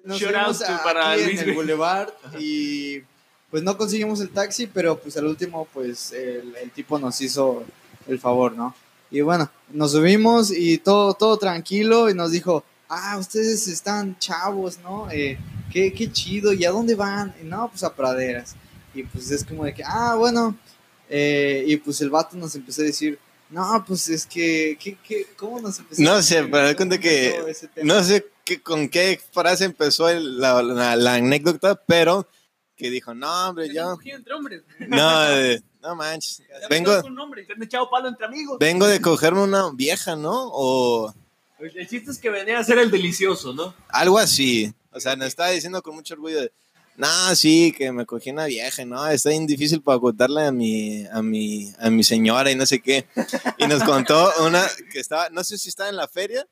[0.06, 3.02] Nos Shout fuimos out to- a- para aquí Luis, en el boulevard y
[3.52, 7.64] pues no conseguimos el taxi, pero pues al último pues el, el tipo nos hizo
[8.08, 8.76] el favor, ¿no?
[9.12, 14.80] Y bueno, nos subimos y todo, todo tranquilo y nos dijo, ah, ustedes están chavos,
[14.84, 15.10] ¿no?
[15.12, 15.38] Eh,
[15.72, 17.34] qué, qué chido, ¿y a dónde van?
[17.42, 18.56] Y no, pues a praderas.
[18.94, 20.58] Y pues es como de que, ah, bueno,
[21.10, 23.18] eh, y pues el vato nos empezó a decir,
[23.50, 26.02] no, pues es que, ¿qué, qué, ¿cómo nos empezó?
[26.02, 26.52] No a sé, decir?
[26.52, 27.94] pero da ¿Cómo cuenta que empezó ese tema?
[27.94, 32.28] No sé qué, con qué frase empezó el- la, la- la anécdota, pero
[32.78, 33.98] que dijo, no, hombre, yo...
[34.06, 34.62] entre hombres.
[34.80, 36.40] No, de- no manches.
[36.62, 37.46] Ya Vengo, me un nombre.
[37.46, 38.58] Se han echado palo entre amigos.
[38.60, 40.50] vengo de cogerme una vieja, ¿no?
[40.52, 41.14] O
[41.60, 43.74] El chiste es que venía a ser el delicioso, ¿no?
[43.90, 44.74] algo así.
[44.92, 46.52] O sea, nos estaba diciendo con mucho orgullo de,
[46.98, 49.06] no, sí, que me cogí una vieja, ¿no?
[49.08, 52.82] Está bien difícil para contarle a mi, a mi, a mi señora y no sé
[52.82, 53.06] qué.
[53.58, 56.48] Y nos contó una que estaba, no sé si estaba en la feria.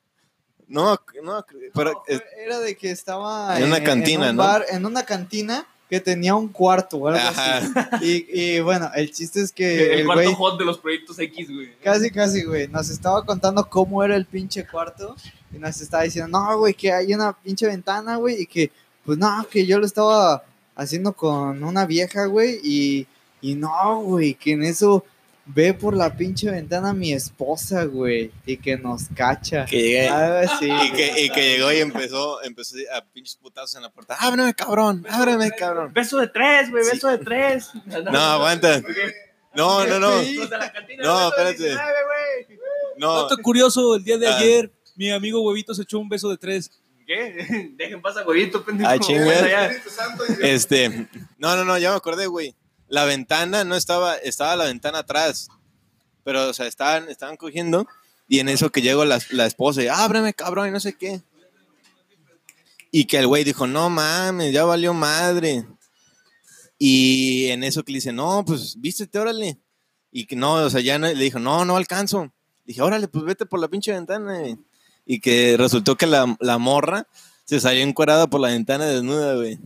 [0.74, 1.92] No, no, pero...
[1.92, 4.44] No, fue- era de que estaba en una cantina, un ¿no?
[4.44, 7.72] bar- en una cantina que tenía un cuarto o algo así.
[8.02, 11.50] Y, y bueno, el chiste es que El, el cuarto hot de los proyectos X,
[11.54, 11.74] güey.
[11.84, 15.16] casi casi güey nos estaba contando cómo era el pinche cuarto
[15.54, 18.72] y nos estaba diciendo, "No, güey, que hay una pinche ventana, güey, y que
[19.06, 20.44] pues no, que yo lo estaba
[20.76, 23.08] haciendo con una vieja, güey, y
[23.42, 25.06] y no, güey, que en eso
[25.46, 29.66] ve por la pinche ventana mi esposa, güey, y que nos cacha.
[29.66, 33.76] Que llegué, Algo así, Y que, y que llegó y empezó, empezó a pinches putazos
[33.76, 34.16] en la puerta.
[34.20, 35.92] Ábreme, cabrón, ábreme, cabrón.
[35.94, 36.92] Beso de tres, güey, Sí.
[36.94, 37.70] beso de tres.
[37.86, 38.82] No, aguanta.
[39.56, 40.10] No, no, no.
[40.10, 40.20] No,
[41.30, 41.64] espérate.
[41.64, 42.60] 19, güey.
[42.98, 44.38] No, Dato curioso, el día de Ah.
[44.38, 46.72] ayer, mi amigo Huevito se echó un beso de tres.
[47.06, 47.74] ¿Qué?
[47.78, 48.90] Dejen pasar, huevito, pendejo.
[48.90, 48.98] Ah.
[48.98, 49.72] Bueno, ya.
[50.42, 52.56] este, no, no, no, ya me acordé, güey.
[52.88, 55.48] La ventana no estaba, estaba la ventana atrás.
[56.24, 57.88] Pero, o sea, estaban, estaban cogiendo.
[58.28, 61.22] Y en eso que llegó la, la esposa y, ábreme, cabrón, y no sé qué.
[62.92, 65.66] Y que el güey dijo, no mames, ya valió madre.
[66.78, 69.58] Y en eso que le dice, no, pues vístete, órale.
[70.12, 72.32] Y que no, o sea, ya no- le dijo, no, no alcanzo.
[72.66, 74.40] Dije, órale, pues vete por la pinche ventana.
[74.40, 74.58] güey".
[75.06, 77.08] Y que resultó que la, la morra
[77.46, 79.60] se salió encuerada por la ventana desnuda, güey.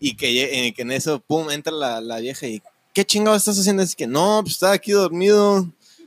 [0.00, 2.62] Y que, eh, que en eso, pum, entra la, la vieja y,
[2.92, 3.82] ¿qué chingado estás haciendo?
[3.82, 5.66] Así que, no, pues estaba aquí dormido.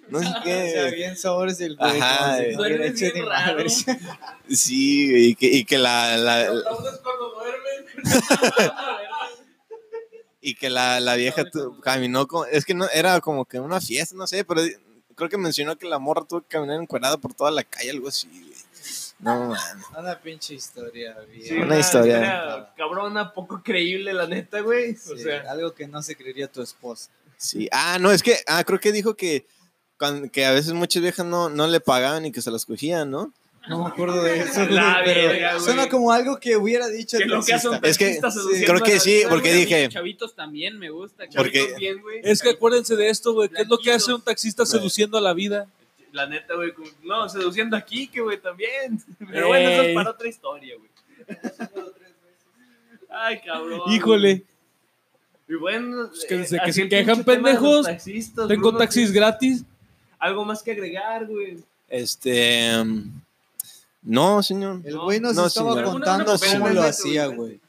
[0.10, 0.92] No sé O sea, qué.
[0.96, 2.00] bien sobres el güey.
[2.02, 2.54] Ajá, si eh.
[2.56, 3.64] Duermes bien ni raro.
[4.50, 6.48] Sí, y que, y que la, la-
[7.02, 7.86] cuando duermen.
[10.42, 13.80] y que la, la vieja tu- caminó como, es que no, era como que una
[13.80, 14.62] fiesta, no sé, pero
[15.16, 18.08] creo que mencionó que la morra tuvo que caminar encuerada por toda la calle, algo
[18.10, 18.51] así, güey.
[19.22, 19.62] No, mames.
[19.98, 21.48] Una pinche historia, bien.
[21.48, 22.70] Sí, Una historia.
[22.76, 24.92] cabrona, poco creíble, la neta, güey.
[24.94, 27.10] O Sí, sea, algo que no se creería tu esposa.
[27.38, 29.46] Sí, ah, no, es que, ah, creo que dijo que,
[30.32, 33.32] que a veces muchas viejas no, no le pagaban y que se las cogían, ¿no?
[33.70, 37.18] No me acuerdo de eso, güey, La pero verga, suena como algo que hubiera dicho
[37.20, 38.06] que el lo que hace un taxista.
[38.08, 39.60] Es que- seduciendo creo que sí, porque güey.
[39.66, 41.26] dije- Chavitos también me gusta.
[41.36, 42.22] Porque- Chavitos bien, güey.
[42.24, 43.50] Es que acuérdense de esto, güey.
[43.50, 45.68] ¿Qué es lo que hace un taxista seduciendo a la vida?
[46.12, 46.74] La neta, güey.
[46.74, 49.02] como- No, seduciendo aquí, que güey, también.
[49.32, 50.89] Pero bueno, eso es para otra historia, güey.
[53.10, 53.82] Ay, cabrón.
[53.88, 54.43] Híjole,
[55.47, 59.13] Y bueno, Pues que eh, que se quejan, pendejos, taxistas, tengo Bruno, taxis ¿sí?
[59.13, 59.63] gratis.
[60.17, 61.58] Algo más que agregar, güey.
[61.89, 63.21] Este, mm,
[64.04, 64.80] no, señor.
[64.86, 65.91] El güey nos No, estaba señor.
[65.91, 67.60] contando cómo pena, lo hacía, güey.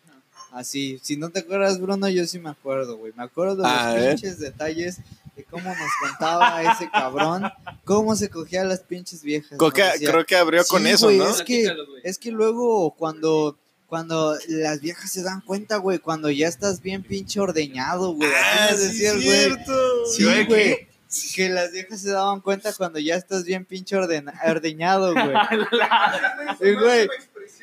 [0.52, 3.12] Así, si no te acuerdas, Bruno, yo sí me acuerdo, güey.
[3.16, 4.14] Me acuerdo de A los ver.
[4.14, 4.98] pinches detalles
[5.34, 7.50] de cómo nos contaba ese cabrón,
[7.84, 9.56] cómo se cogía a las pinches viejas.
[9.58, 10.10] Creo que, decía.
[10.10, 11.28] creo que abrió Sí, con eso, güey, ¿no?
[11.30, 11.86] Es que, güey.
[12.04, 17.02] es que luego cuando, cuando las viejas se dan cuenta, güey, cuando ya estás bien
[17.02, 18.28] pinche ordeñado, güey.
[18.30, 19.38] Así Ah, nos sí, decía el güey.
[19.38, 20.06] cierto.
[20.14, 20.62] Sí, ¿Güey, güey.
[20.76, 20.88] qué?
[21.34, 25.26] Que las viejas se daban cuenta cuando ya estás bien pinche ordena- ordeñado, güey.
[26.60, 27.08] Sí, güey.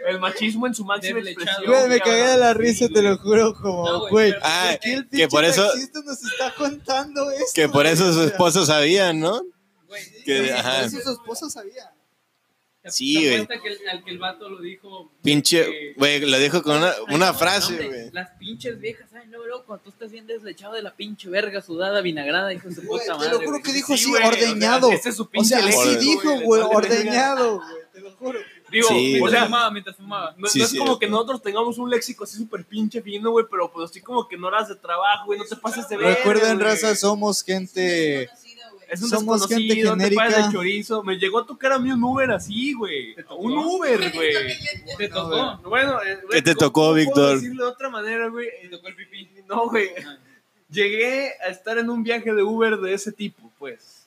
[0.08, 1.64] El machismo en su máxima expresión.
[1.66, 4.94] Güey, me cagué de la risa, te lo juro, como, No, güey, Ah, ¿por qué
[4.94, 5.70] el que por eso-
[6.06, 7.46] nos está contando esto?
[7.54, 9.42] Que por eso su esposo sabía, ¿no?
[9.88, 10.78] Güey, Que- ¿te- ajá.
[10.78, 11.92] Por eso su esposa sabía.
[12.82, 13.62] te- Sí, te güey.
[13.62, 15.12] que el- al que el vato lo dijo.
[15.22, 18.10] Pinche, güey, lo dijo con una, Ay, una no, frase, güey.
[18.14, 22.00] Las pinches viejas, ay, no, loco, tú estás bien deslechado de la pinche verga sudada,
[22.02, 23.32] vinagrada, hijo de su Güey, puta te madre.
[23.32, 24.92] lo juro que dijo Sí, así, güey, o sea, ordeñado.
[24.94, 28.40] ese es su O sea, así dijo, güey, ordeñado, güey, te lo juro.
[28.72, 30.36] Digo, Sí, o Mientras sea, fumaba, mientras fumaba.
[30.38, 30.78] no, Sí, no es sí.
[30.78, 34.28] como que nosotros tengamos un léxico así súper pinche fino, güey, pero pues así como
[34.28, 36.16] que no horas de trabajo, güey, no te pases de ver.
[36.18, 38.30] Recuerden, raza, somos gente...
[38.92, 40.48] Es un somos gente genérica.
[40.48, 41.04] de chorizo.
[41.04, 43.16] Me llegó a tocar a mí un Uber así, güey.
[43.38, 44.34] Un Uber, güey.
[44.98, 45.60] Te tocó.
[45.70, 47.36] Bueno, eh, güey, ¿Qué te ¿cómo- tocó, Víctor?
[47.36, 48.48] decirlo de otra manera, güey?
[48.64, 49.30] Te tocó el pipí.
[49.48, 49.90] No, güey.
[50.72, 54.06] Llegué a estar en un viaje de Uber de ese tipo, pues.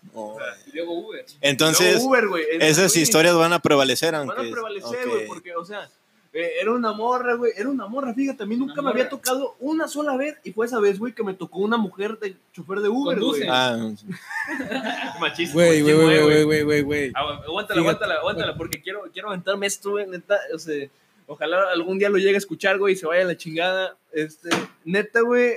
[0.67, 1.25] Y luego Uber.
[1.41, 2.45] Entonces, Luego Uber, güey.
[2.61, 4.49] esas Güey, historias van a prevalecer, Van aunque...
[4.49, 5.89] a prevalecer, güey, porque, o sea,
[6.33, 9.09] eh, era una morra, güey, era una morra, fíjate, a mí nunca Una me había
[9.09, 12.37] tocado una sola vez, y fue esa vez, güey, que me tocó una mujer de
[12.53, 13.41] chofer de Uber, Conduce.
[13.41, 13.51] güey.
[13.53, 13.77] Ah,
[15.21, 15.55] Machista.
[15.55, 17.13] Güey, güey, machista, güey, güey, güey, güey, güey.
[17.13, 17.81] Agu- Aguántala, Fíjate.
[17.81, 20.89] aguántala, aguántala, porque quiero, quiero aventarme esto, güey, neta, o sea,
[21.27, 24.49] ojalá algún día lo llegue a escuchar, güey, y se vaya a la chingada, este,
[24.85, 25.57] neta, güey,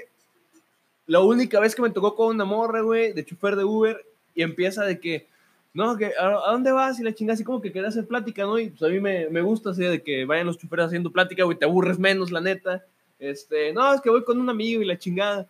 [1.07, 4.41] la única vez que me tocó con una morra, güey, de chofer de Uber, y
[4.41, 5.27] empieza de que,
[5.73, 6.99] no, que, ¿a, dónde vas?
[6.99, 8.59] Y la chingada, así como que quería hacer plática, ¿no?
[8.59, 11.43] Y pues a mí me, me gusta, así, de que vayan los choferes haciendo plática,
[11.43, 12.83] güey, te aburres menos, la neta,
[13.19, 15.47] este, no, es que voy con un amigo y la chingada.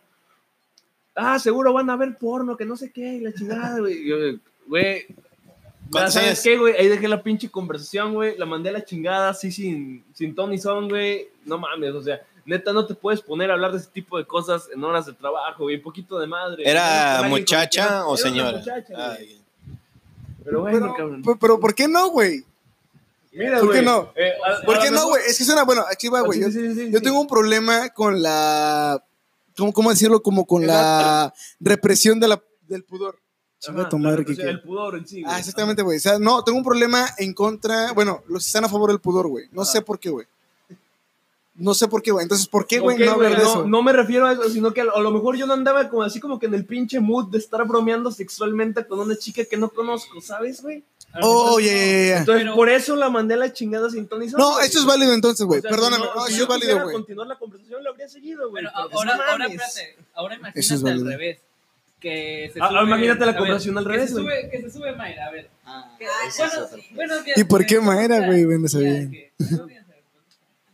[1.14, 4.10] Ah, seguro van a ver porno, que no sé qué, y la chingada, güey.
[4.10, 5.06] Y Güey,
[5.90, 6.42] ¿Cuántos ¿sabes años?
[6.42, 6.74] qué, güey?
[6.74, 8.36] Ahí dejé la pinche conversación, güey.
[8.36, 11.28] La mandé a la chingada, así sin, sin ton ni son, güey.
[11.44, 14.24] No mames, o sea, neta, no te puedes poner a hablar de ese tipo de
[14.24, 15.76] cosas en horas de trabajo, güey.
[15.76, 16.62] Un poquito de madre.
[16.68, 18.58] ¿Era muchacha o señora?
[18.58, 19.40] muchacha, güey.
[20.44, 21.22] Pero bueno, Pero, cabrón.
[21.24, 22.44] pero, pero, ¿por qué no, güey?
[23.32, 24.12] Mira, ¿por qué güey, no?
[24.16, 25.22] eh, a- ¿Por a qué no, güey?
[25.26, 26.38] Es que suena, bueno, aquí va, güey.
[26.38, 27.04] Sí, Yo, sí, sí, sí, yo sí.
[27.04, 29.02] tengo un problema con la,
[29.56, 30.22] ¿cómo, cómo decirlo?
[30.22, 33.18] Como con la represión de la, del pudor.
[33.58, 35.34] Chinga Ajá, tu madre, que represión, El pudor en sí, güey.
[35.34, 35.96] Ah, exactamente, güey.
[35.96, 39.00] O sea, no, tengo un problema en contra, bueno, los que están a favor del
[39.00, 39.46] pudor, güey.
[39.50, 40.26] No sé por qué, güey.
[41.58, 42.22] No sé por qué, güey.
[42.24, 43.66] Entonces, ¿por qué, güey, Ok, no hablar de no, eso?
[43.66, 46.20] no me refiero a eso, sino que a lo, mejor yo no andaba como así
[46.20, 49.70] como que en el pinche mood de estar bromeando sexualmente con una chica que no
[49.70, 50.84] conozco, ¿sabes, güey?
[51.22, 51.60] Oh, no.
[51.60, 52.18] ya, ya.
[52.18, 54.78] Entonces, Pero- por eso la mandé a la chingada sin ton ni son, No, eso
[54.80, 55.60] es válido entonces, güey.
[55.60, 55.96] O sea, Perdóname.
[55.96, 56.94] si no- No, si eso es válido, güey.
[56.94, 58.64] continuar la conversación, lo habría seguido, güey.
[58.74, 61.38] Ahora, ahora, espérate, ahora Eso imagínate es al revés.
[61.98, 64.24] Que se Ah, sube, imagínate la conversación al que revés, güey.
[64.24, 65.48] sube, que se sube Mayra, a ver.
[65.64, 66.94] Ah, Que- bueno, pedo.
[66.94, 67.86] buenos días, ¿Y por qué güey.
[67.96, 68.44] Mayra, güey?
[68.44, 69.10] Bueno, está ya, bien.
[69.10, 70.02] que- buenos días, a ver.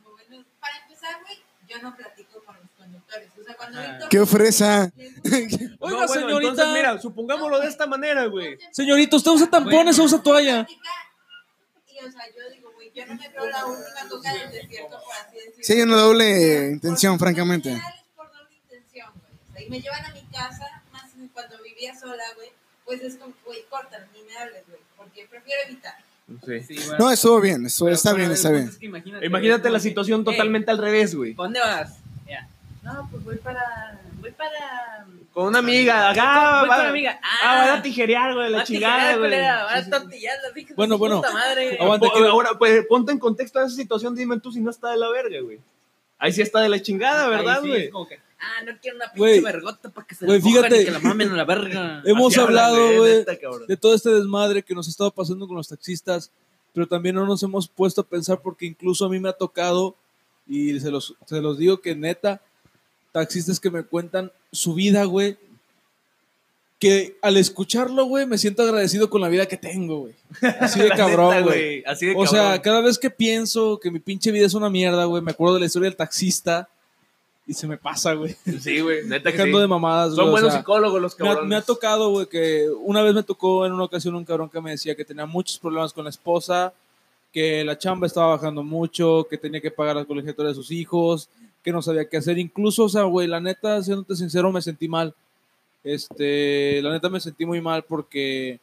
[0.02, 1.36] Bueno, para empezar, güey,
[1.68, 3.28] yo no platico con los conductores.
[3.40, 3.54] O sea, cuando Ah.
[3.54, 3.61] Víctor-
[4.10, 4.90] ¡Qué gusta-
[5.24, 6.50] Oiga, No, bueno, señorita.
[6.50, 8.58] Entonces, mira, supongámoslo de esta manera, güey.
[8.70, 10.66] Señorita, ¿usted usa tampones o usa toalla?
[10.68, 14.98] Y, o sea, yo digo, güey, yo no me creo la última coca del desierto,
[15.04, 15.62] por así decirlo.
[15.62, 17.70] Sí, hay una doble intención, francamente.
[17.70, 19.34] En general es por doble intención, güey.
[19.48, 22.50] O sea, y me llevan a mi casa, más cuando vivía sola, güey,
[22.84, 25.94] pues es como, güey, córtalo, ni me hables, güey, porque prefiero evitar.
[26.66, 26.96] Sí, bueno.
[26.98, 27.66] No, estuvo bien.
[27.66, 28.68] Estuvo, está bien, está bien.
[28.68, 31.34] es que imagínate, Imagínate la situación "Ey, totalmente al revés, güey.
[31.34, 31.98] ¿pa' ¿Dónde vas?
[32.82, 34.00] No, pues voy para.
[34.20, 35.06] Voy para.
[35.32, 37.20] Con una amiga, acá, voy con va- una amiga.
[37.42, 39.30] Ah, van a tijerear, güey, la chingada, güey.
[39.30, 41.16] culera, va a tortillar las hijas Bueno, bueno.
[41.16, 41.76] puta madre.
[41.78, 44.96] Que- Ahora, pues ponte en contexto a esa situación, dime tú si no está de
[44.98, 45.60] la verga, güey.
[46.18, 47.90] Ahí sí está de la chingada, ¿verdad, sí, güey?
[48.40, 50.82] ah, no quiero una pinche vergota para que se cojan fíjate.
[50.82, 52.02] y que la mamen a la verga.
[52.04, 53.24] Hemos Así hablado, güey,
[53.68, 56.30] de todo este desmadre que nos ha estado pasando con los taxistas,
[56.74, 59.96] pero también no nos hemos puesto a pensar porque incluso a mí me ha tocado,
[60.46, 62.40] y se los, se los digo que neta,
[63.12, 65.36] taxistas que me cuentan su vida, güey,
[66.78, 70.14] que al escucharlo, güey, me siento agradecido con la vida que tengo, güey.
[70.58, 71.84] Así de cabrón, güey.
[71.86, 75.04] Así de O sea, cada vez que pienso que mi pinche vida es una mierda,
[75.04, 76.68] güey, me acuerdo de la historia del taxista
[77.46, 78.34] y se me pasa, güey.
[78.60, 79.60] Sí, güey, Dejando sí.
[79.60, 80.16] de mamadas, güey.
[80.16, 81.50] Son o buenos sea, psicólogos los me ha, cabrones.
[81.50, 84.60] me ha tocado, güey, que una vez me tocó en una ocasión un cabrón que
[84.60, 86.72] me decía que tenía muchos problemas con la esposa,
[87.32, 91.28] que la chamba estaba bajando mucho, que tenía que pagar la colegiatura de sus hijos,
[91.62, 92.38] que no sabía qué hacer.
[92.38, 95.14] Incluso, o sea, güey, la neta, siéndote sincero, me sentí mal.
[95.84, 98.60] Este, la neta me sentí muy mal porque,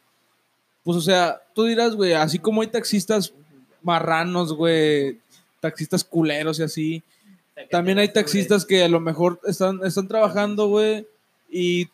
[0.84, 3.34] pues, o sea, tú dirás, güey, así como hay taxistas
[3.82, 5.18] marranos, güey,
[5.60, 7.02] taxistas culeros y así,
[7.70, 11.06] también hay taxistas que a lo mejor están, están trabajando, güey,
[11.50, 11.88] y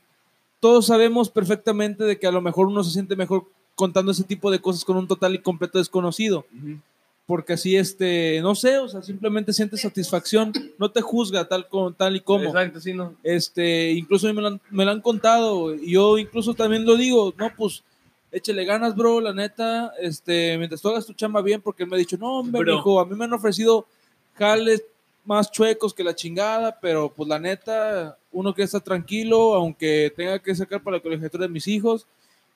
[0.61, 4.51] todos sabemos perfectamente de que a lo mejor uno se siente mejor contando ese tipo
[4.51, 6.47] de cosas con un total y completo desconocido.
[6.57, 6.79] Ujú.
[7.27, 11.93] Porque así, este, no sé, o sea, simplemente sientes satisfacción, no te juzga tal, como,
[11.93, 12.45] tal y como.
[12.45, 13.14] Exacto, sí, no.
[13.24, 17.35] Este, incluso me lo, han, me lo han contado, y yo incluso también lo digo,
[17.37, 17.83] no, pues,
[18.31, 21.97] échale ganas, bro, la neta, este, mientras tú hagas tu chamba bien, porque él me
[21.97, 22.77] ha dicho, no, hombre, Bro.
[22.77, 23.87] mijo, a mí me han ofrecido
[24.35, 24.85] jales
[25.24, 30.39] más chuecos que la chingada, pero pues la neta, uno quiere estar tranquilo, aunque tenga
[30.39, 32.07] que sacar para la colegiatura de mis hijos,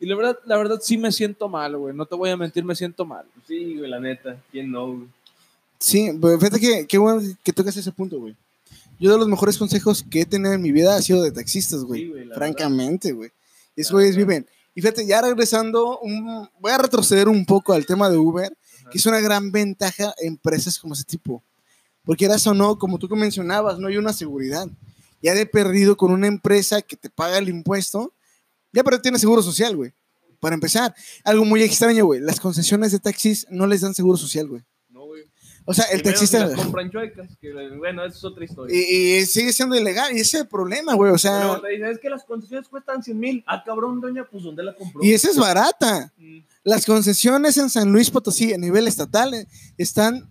[0.00, 2.64] y la verdad, la verdad sí me siento mal, güey, no te voy a mentir,
[2.64, 3.24] me siento mal.
[3.46, 4.36] Sí, güey, la neta.
[4.50, 5.08] ¿Quién no, güey?
[5.78, 8.34] Sí, pues, fíjate que qué bueno que tocas ese punto, güey.
[8.98, 11.84] Yo de los mejores consejos que he tenido en mi vida ha sido de taxistas,
[11.84, 12.02] güey.
[12.02, 13.30] Sí, güey, la francamente, güey.
[13.76, 14.46] Esos güeyes viven.
[14.74, 18.54] Y fíjate, ya regresando, un- voy a retroceder un poco al tema de Uber,
[18.90, 21.42] que es una gran ventaja en empresas como ese tipo.
[22.04, 24.66] Porque eras o no, como tú que mencionabas, no hay una seguridad.
[25.22, 28.12] Ya de perdido con una empresa que te paga el impuesto,
[28.72, 29.92] ya pero tiene seguro social, güey.
[30.40, 30.94] Para empezar,
[31.24, 32.20] algo muy extraño, güey.
[32.20, 34.62] Las concesiones de taxis no les dan seguro social, güey.
[34.88, 35.24] No, güey.
[35.66, 36.46] O sea, el Primero taxista...
[36.46, 38.74] las compran chuecas, que, bueno, eso es otra historia.
[38.74, 41.12] Y, y sigue siendo ilegal, y ese es el problema, güey.
[41.12, 43.44] O sea, Pero te dicen, es que las concesiones cuestan 100 mil.
[43.46, 45.04] Ah, cabrón, doña, pues ¿dónde la compró?
[45.04, 46.10] y esa es barata.
[46.16, 49.46] Mm, Las concesiones en San Luis Potosí a nivel estatal eh,
[49.76, 50.30] están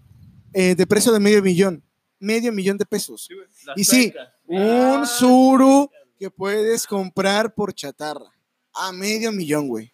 [0.54, 1.84] eh, de precio de medio millón.
[2.20, 3.28] Medio millón de pesos.
[3.30, 3.36] sí,
[3.76, 4.12] Y sí.
[4.48, 4.60] Un
[5.04, 5.90] Ah, suru
[6.20, 8.32] que puedes comprar por chatarra.
[8.74, 9.92] A medio millón, güey.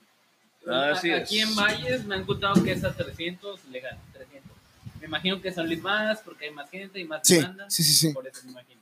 [0.68, 4.52] Así A- Aquí en Valles me han contado que es a 300 legal, 300.
[5.00, 7.70] Me imagino que Luis más porque hay más gente y más Sí, demanda.
[7.70, 8.14] sí, sí, sí.
[8.14, 8.82] Por eso me imagino.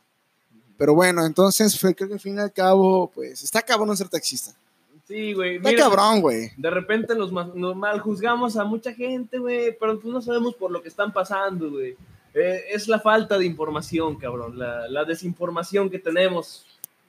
[0.77, 4.07] Pero bueno, entonces fue, creo que al fin y al cabo, pues está cabrón ser
[4.09, 4.53] taxista.
[5.07, 5.57] Sí, güey.
[5.57, 6.51] Está mira, cabrón, güey.
[6.55, 10.71] De repente los nos mal juzgamos a mucha gente, güey, pero pues no sabemos por
[10.71, 11.95] lo que están pasando, güey.
[12.33, 16.65] Eh, es la falta de información, cabrón, la, la desinformación que tenemos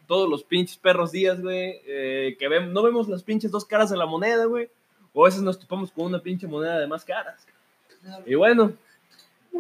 [0.07, 3.97] todos los pinches perros días, güey, eh, que no vemos las pinches dos caras de
[3.97, 4.69] la moneda, güey,
[5.13, 7.47] o a veces nos topamos con una pinche moneda de más caras.
[8.27, 8.73] Y bueno,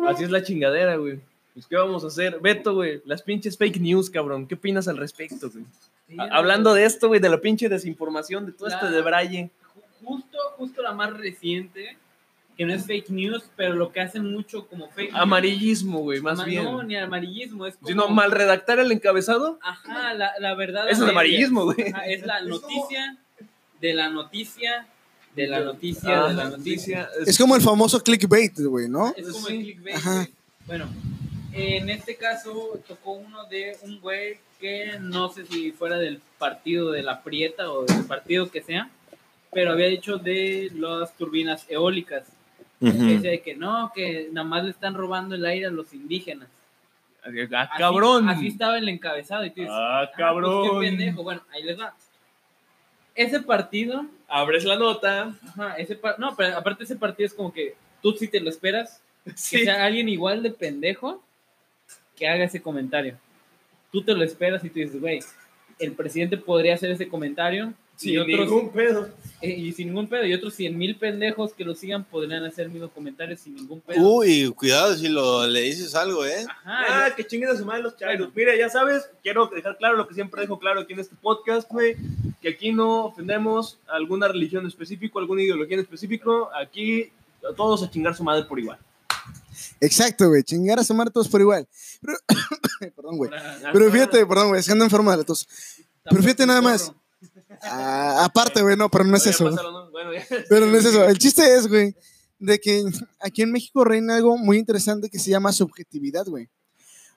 [0.07, 1.21] así es la chingadera, güey.
[1.55, 2.41] Pues, ¿qué vamos a hacer?
[2.41, 5.65] Beto, güey, las pinches fake news, cabrón, ¿qué opinas al respecto, güey?
[6.09, 9.51] Sí, Hablando de esto, güey, de la pinche desinformación, de todo La- este de Braille.
[9.75, 11.97] Ju- Justo, justo la más reciente,
[12.57, 15.21] que no es fake news, pero lo que hacen mucho como fake news.
[15.23, 16.65] Amarillismo, güey, más Ma- bien.
[16.65, 17.89] No, ni amarillismo, es como...
[17.89, 19.59] Sino mal redactar el encabezado.
[19.63, 20.89] Ajá, la, la verdad.
[20.89, 21.93] Eso es amarillismo, güey.
[22.07, 23.17] Es la noticia
[23.81, 24.87] de la noticia
[25.35, 27.09] de la noticia Ah, de la noticia.
[27.27, 29.13] Es como el famoso clickbait, güey, ¿no?
[29.17, 29.57] Es como Sí.
[29.57, 29.97] el clickbait.
[29.97, 30.15] Ajá.
[30.15, 30.29] güey.
[30.67, 30.89] Bueno,
[31.53, 36.93] en este caso tocó uno de un güey que no sé si fuera del partido
[36.93, 38.89] de la Prieta o del partido que sea,
[39.53, 42.23] pero había dicho de las turbinas eólicas.
[42.93, 45.93] Que decía de que no, que nada más le están robando el aire a los
[45.95, 46.49] indígenas.
[47.23, 47.29] Ah,
[47.71, 48.29] Así- cabrón.
[48.29, 49.45] Así, estaba el encabezado.
[49.45, 50.81] Y tú dices, Ah, "Ah, pues, cabrón.
[50.81, 51.23] qué pendejo.
[51.23, 51.95] Bueno, ahí les va.
[53.15, 55.35] Ese partido, Abres la nota.
[55.49, 59.01] ajá, ese no, pero aparte ese partido es como que tú sí te lo esperas,
[59.35, 59.59] Sí.
[59.59, 61.23] que sea alguien igual de pendejo
[62.17, 63.17] que haga ese comentario.
[63.93, 65.21] Tú te lo esperas y tú dices, güey,
[65.79, 69.09] el presidente podría hacer ese comentario y Sin otros, ningún pedo.
[69.41, 72.67] eh, y sin ningún pedo, y otros 100 mil pendejos que lo sigan podrían hacer
[72.67, 74.01] el mismo comentario sin ningún pedo.
[74.01, 76.45] Uy, cuidado si lo, le dices algo, ¿eh?
[76.49, 78.31] Ajá, Ah, que chinguen a su madre los chairos.
[78.35, 81.71] Mira, ya sabes, quiero dejar claro lo que siempre dejo claro aquí en este podcast,
[81.71, 81.97] güey,
[82.43, 86.51] que aquí no ofendemos a alguna religión específica, alguna ideología en específico.
[86.61, 87.11] Aquí
[87.57, 88.79] todos a chingar su madre por igual.
[89.81, 90.43] Exacto, güey.
[90.43, 91.67] Chingar a su madre todos por igual.
[92.01, 92.19] Pero,
[92.97, 93.31] perdón, güey.
[93.73, 95.47] Pero fíjate, perdón, güey, es que ando enfermo de la tos.
[96.05, 96.93] pero fíjate nada más.
[97.63, 99.45] Ah, aparte, güey, no, pero no es eso.
[99.45, 99.91] pásalo, ¿no?
[99.91, 100.27] Bueno, ya.
[100.49, 101.05] Pero no es eso.
[101.05, 101.95] El chiste es, güey,
[102.39, 102.85] de que
[103.21, 106.49] aquí en México reina algo muy interesante que se llama subjetividad, güey.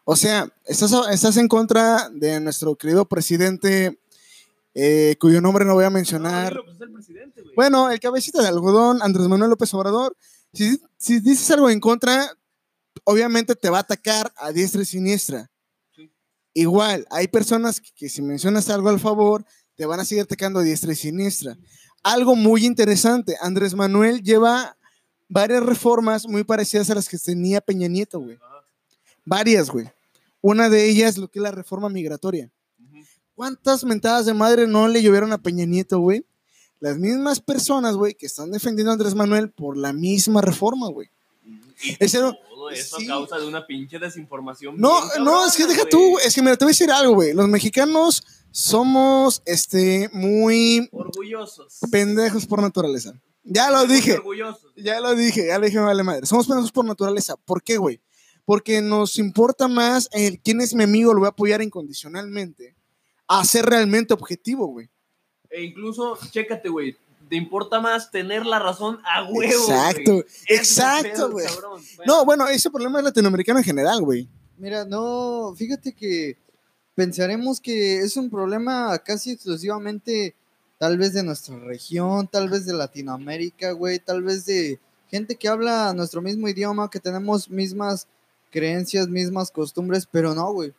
[0.05, 3.99] O sea, estás, estás en contra de nuestro querido presidente,
[4.73, 6.57] eh, cuyo nombre no voy a mencionar.
[6.65, 7.51] pues el.
[7.55, 10.15] Bueno, el cabecita de algodón, Andrés Manuel López Obrador.
[10.53, 12.31] Si, si dices algo en contra,
[13.03, 15.51] obviamente te va a atacar a diestra y siniestra.
[16.53, 19.45] Igual, hay personas que, que si mencionas algo al favor,
[19.77, 21.57] te van a seguir atacando a diestra y siniestra.
[22.03, 24.75] Algo muy interesante, Andrés Manuel lleva
[25.29, 28.37] varias reformas muy parecidas a las que tenía Peña Nieto, güey.
[29.23, 29.89] Varias, güey.
[30.41, 32.49] Una de ellas, lo que es la reforma migratoria.
[33.35, 36.25] ¿Cuántas mentadas de madre no le llovieron a Peña Nieto, güey?
[36.79, 41.09] Las mismas personas, güey, que están defendiendo a Andrés Manuel por la misma reforma, güey.
[42.49, 43.05] Todo eso sí.
[43.05, 44.75] a causa de una pinche desinformación.
[44.77, 47.33] No, no, es que deja tú, es que mira, te voy a decir algo, güey.
[47.33, 51.79] Los mexicanos somos, este, muy Orgullosos.
[51.91, 53.13] pendejos por naturaleza.
[53.43, 54.73] Ya lo dije, Orgullosos.
[54.75, 56.25] ya lo dije, ya lo dije, me vale madre.
[56.25, 57.35] Somos pendejos por naturaleza.
[57.37, 58.01] ¿Por qué, güey?
[58.45, 62.75] Porque nos importa más el quién es mi amigo, lo voy a apoyar incondicionalmente,
[63.27, 64.89] a ser realmente objetivo, güey.
[65.49, 66.95] E incluso, chécate, güey.
[67.29, 69.33] te importa más tener la razón a huevo.
[69.33, 69.49] güey.
[69.51, 71.45] Exacto, exacto, güey.
[72.05, 74.29] No, bueno, ese problema es latinoamericano en general, güey.
[74.57, 76.37] Mira, no, fíjate que
[76.97, 80.33] pensaremos que es un problema casi exclusivamente
[80.79, 85.47] tal vez de nuestra región, tal vez de Latinoamérica, güey, tal vez de gente que
[85.47, 88.07] habla nuestro mismo idioma, que tenemos mismas
[88.49, 90.73] creencias, mismas costumbres, pero no, güey.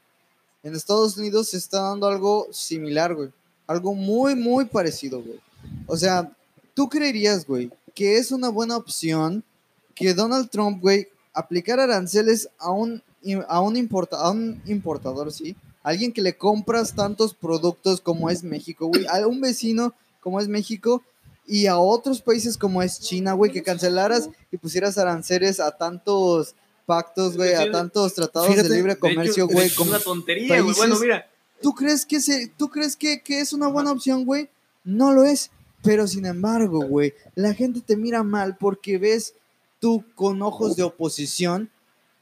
[0.64, 3.30] En Estados Unidos se está dando algo similar, güey.
[3.68, 5.38] Algo muy, muy parecido, güey.
[5.86, 6.32] O sea,
[6.74, 9.44] tú creerías, güey, que es una buena opción
[9.94, 13.04] que Donald Trump, güey, aplicar aranceles a un,
[13.46, 13.76] a un,
[14.10, 15.54] a un importador, ¿sí?
[15.88, 19.06] Alguien que le compras tantos productos como es México, güey.
[19.06, 21.02] A un vecino como es México
[21.46, 26.54] y a otros países como es China, güey, que cancelaras y pusieras aranceles a tantos
[26.84, 29.68] pactos, güey, a tantos tratados Fíjate, de libre De comercio, hecho, güey.
[29.68, 30.76] Es una tontería, güey.
[30.76, 31.26] Bueno, mira,
[31.62, 34.50] ¿Tú crees que se, tú crees que, que es una buena opción, güey?
[34.84, 35.50] No lo es.
[35.82, 39.32] Pero sin embargo, güey, la gente te mira mal porque ves
[39.80, 41.70] tú con ojos de oposición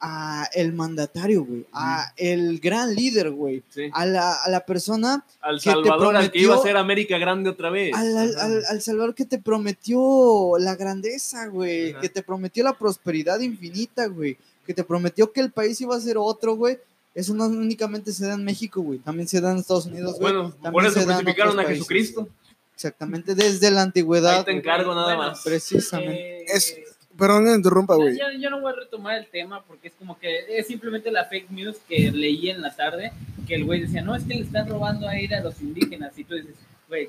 [0.01, 5.25] a el mandatario, güey, a el gran líder, güey, sí, a la, a la persona,
[5.41, 7.95] al que te Salvador, al que iba a prometió- ser América grande otra vez.
[7.95, 12.01] al, al, al- al Salvador que te prometió la grandeza, güey, Ajá.
[12.01, 14.37] que te prometió la prosperidad infinita, güey,
[14.67, 16.79] que te prometió que el país iba a ser otro, güey.
[17.15, 20.33] Eso no únicamente se da en México, güey, también se da en Estados Unidos, güey.
[20.35, 21.77] Bueno, también por eso se crucificaron a países.
[21.79, 22.29] Jesucristo.
[22.75, 24.35] Exactamente, desde la antigüedad.
[24.41, 24.59] Ahí te güey.
[24.59, 25.41] encargo nada Bueno, más.
[25.43, 26.43] Precisamente.
[26.43, 26.77] Eh, Es-
[27.19, 28.17] Perdón que me interrumpa, güey.
[28.17, 31.25] ya- ya no voy a retomar el tema porque es como que es simplemente la
[31.25, 33.13] fake news que leí en la tarde,
[33.47, 36.19] que el güey decía, no, es que le están robando aire a los indígenas.
[36.19, 36.55] Y tú dices,
[36.89, 37.09] güey,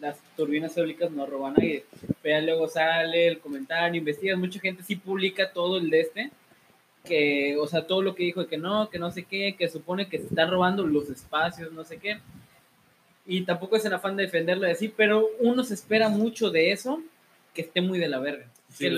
[0.00, 1.84] las turbinas eólicas no roban aire.
[2.22, 6.30] Pero luego sale el comentario, investigas, mucha gente sí publica todo el de este,
[7.04, 9.68] que, o sea, todo lo que dijo de que no, que no sé qué, que
[9.68, 12.18] supone que se están robando los espacios, no sé qué.
[13.26, 16.72] Y tampoco es en afán de defenderlo y así, pero uno se espera mucho de
[16.72, 17.00] eso
[17.54, 18.46] que esté muy de la verga.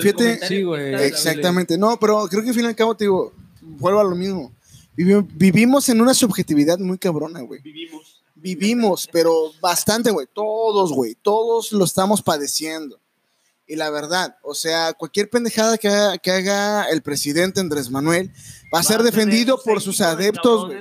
[0.01, 0.93] Fíjate- Sí, güey.
[1.05, 1.77] Exactamente.
[1.77, 4.51] No, pero creo que al fin y al cabo, te digo, vuelvo a lo mismo.
[4.95, 7.61] Vivi- Vivimos en una subjetividad muy cabrona, güey.
[7.61, 8.23] Vivimos.
[8.35, 10.27] Vivimos, pero bastante, güey.
[10.33, 11.15] Todos, güey.
[11.21, 12.99] Todos lo estamos padeciendo.
[13.65, 18.31] Y la verdad, o sea, cualquier pendejada que haga, que haga el presidente Andrés Manuel
[18.73, 20.77] va a ser defendido por sus adeptos, güey.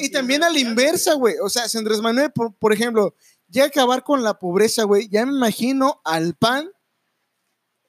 [0.00, 1.36] Y también a la inversa, güey.
[1.42, 3.14] O sea, si Andrés Manuel, por, por ejemplo,
[3.50, 6.68] llega a acabar con la pobreza, güey, ya me imagino al pan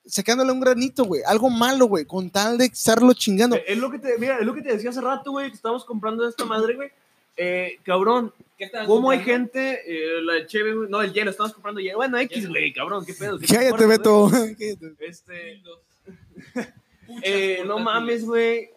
[0.05, 1.21] sacándole un granito, güey.
[1.25, 3.55] Algo malo, güey, con tal de estarlo chingando.
[3.55, 5.55] Eh, Es lo que te, mira, es lo que te decía hace rato, güey, que
[5.55, 6.89] estábamos comprando esta madre, güey.
[7.37, 11.53] Eh, cabrón, ¿Qué estaban ¿cómo hay gente, eh, la cheve, güey, no, el hielo, estamos
[11.53, 11.97] comprando hielo.
[11.97, 13.37] Bueno, X, güey, cabrón, qué pedo.
[13.37, 14.31] ¿Qué te Cállate, importa, Beto.
[14.99, 15.61] Este,
[17.23, 18.69] eh, no mames, güey.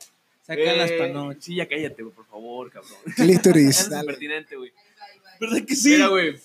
[0.43, 1.37] Saca las Eh.
[1.41, 2.99] Sí, ya cállate, güey, por favor, cabrón.
[3.15, 4.03] Clítoris, Eres dale.
[4.03, 4.73] impertinente, güey.
[5.41, 6.37] ¿Verdad que Mira, güey.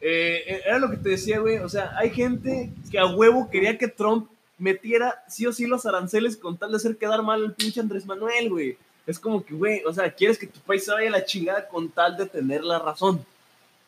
[0.00, 1.58] Eh, era lo que te decía, güey.
[1.58, 4.28] O sea, hay gente que a huevo quería que Trump
[4.58, 8.06] metiera sí o sí los aranceles con tal de hacer quedar mal al pinche Andrés
[8.06, 8.76] Manuel, güey.
[9.06, 11.66] Es como que, güey, o sea, quieres que tu país se vaya a la chingada
[11.68, 13.24] con tal de tener la razón.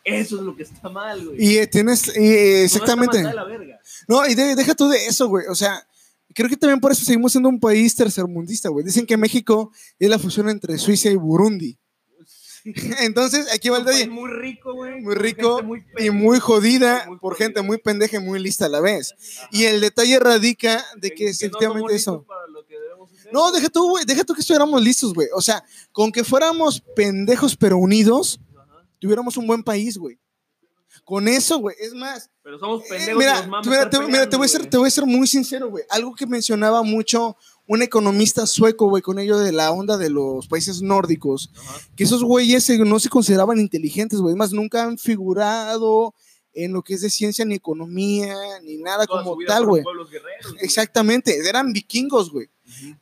[0.02, 1.36] Eso es lo que está mal, güey.
[1.44, 3.22] Y eh, tienes, y, eh, No está exactamente.
[3.22, 3.80] mandada la verga.
[4.08, 5.44] No, y de- deja tú de eso, güey.
[5.48, 5.86] O sea,
[6.34, 8.84] creo que también por eso seguimos siendo un país tercermundista, güey.
[8.86, 11.76] Dicen que México es la fusión entre Suiza y Burundi.
[13.00, 14.08] Entonces, aquí va el detalle.
[14.08, 15.00] muy rico, güey.
[15.00, 18.68] Muy rico muy Y muy jodida muy por gente muy pendeja y muy lista a
[18.68, 19.14] la vez.
[19.50, 22.26] Y el detalle radica de que no efectivamente eso.
[23.32, 24.04] No, deja tú, güey.
[24.04, 25.28] Deja tú que estuviéramos listos, güey.
[25.34, 28.84] O sea, con que fuéramos pendejos pero unidos, Ajá.
[28.98, 30.18] tuviéramos un buen país, güey.
[31.04, 31.76] Con eso, güey.
[31.80, 34.48] Es más, Pero somos Eh, pendejos y mira, nos mira, te, mira, te voy a
[34.48, 35.84] ser, te voy a ser muy sincero, güey.
[35.88, 37.36] Algo que mencionaba mucho
[37.70, 41.52] un economista sueco, güey, con ello de la onda de los países nórdicos,
[41.94, 44.34] que esos güeyes no se consideraban inteligentes, güey.
[44.34, 46.12] Más nunca han figurado
[46.52, 49.84] en lo que es de ciencia ni economía ni nada Toda como tal, güey.
[50.58, 52.48] Exactamente, eran vikingos, güey.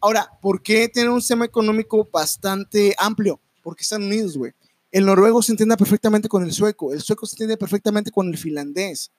[0.03, 3.41] Ahora, ¿por qué tienen un sistema económico bastante amplio?
[3.63, 4.53] Porque están unidos, güey.
[4.91, 8.37] El noruego se entiende perfectamente con el sueco, el sueco se entiende perfectamente con el
[8.37, 9.13] finlandés.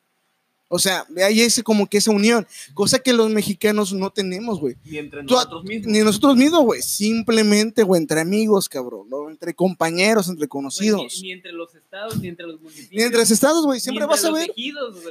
[0.72, 4.76] O sea, hay ese como que esa unión, cosa que los mexicanos no tenemos, güey.
[4.86, 5.88] Ni entre Tú- nosotros mismos.
[5.92, 6.82] Ni nosotros mismos, güey.
[6.84, 9.30] Simplemente, güey, entre amigos, cabrón, ¿no?
[9.32, 11.02] Entre compañeros, entre conocidos.
[11.16, 12.92] Ni, ni entre los estados, ni entre los municipios.
[12.92, 13.78] Ni entre estados, güey.
[13.78, 14.52] ni Siempre entre vas a los ver,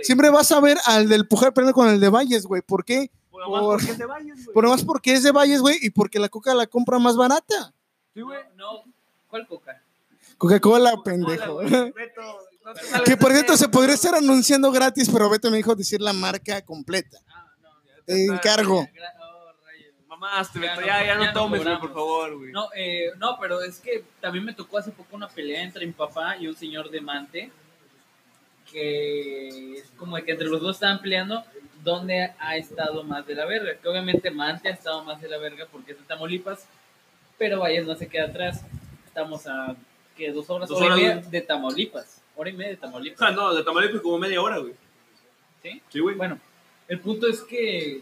[0.03, 2.63] siempre vas a ver al del Pujar peleando con el de Valles, güey.
[2.63, 3.11] ¿Por qué?
[3.31, 4.55] Por más porque te vayas, güey.
[4.55, 7.17] Por lo más porque es de Valles, güey, y porque la coca la compra más
[7.17, 7.75] barata.
[8.15, 8.39] Sí, güey.
[8.57, 8.85] No, no,
[9.29, 9.83] ¿cuál coca?
[10.39, 11.61] Coca-Cola, pendejo.
[12.75, 16.13] Te Que por cierto se podría estar anunciando gratis, pero Beto me dijo decir la
[16.13, 17.19] marca completa.
[17.29, 18.05] Ah, no, ya.
[18.05, 18.81] Te encargo.
[18.83, 19.93] Rayos.
[20.09, 22.53] Mamaste, Ya no- ya, ya no tomes, güey, por favor, güey.
[22.53, 25.93] No, eh, no, pero es que también me tocó hace poco una pelea entre mi
[25.93, 27.51] papá y un señor de Mante
[28.71, 31.43] que es como que entre los dos estaban peleando
[31.83, 33.75] dónde ha estado más de la verga.
[33.81, 36.67] Que obviamente Mante ha estado más de la verga porque es de Tamaulipas,
[37.39, 38.61] pero Valles no se queda atrás.
[39.07, 39.75] Estamos a
[40.17, 42.18] que dos horas, Dos hora horas, de Tamaulipas.
[42.41, 43.19] Hora y media de O Tamaulipas.
[43.19, 44.73] sea, no, de Tamaulipas como media hora, güey.
[45.63, 45.83] ¿Sí?
[45.93, 46.15] Sí, güey.
[46.15, 46.39] Bueno,
[46.87, 48.01] el punto es que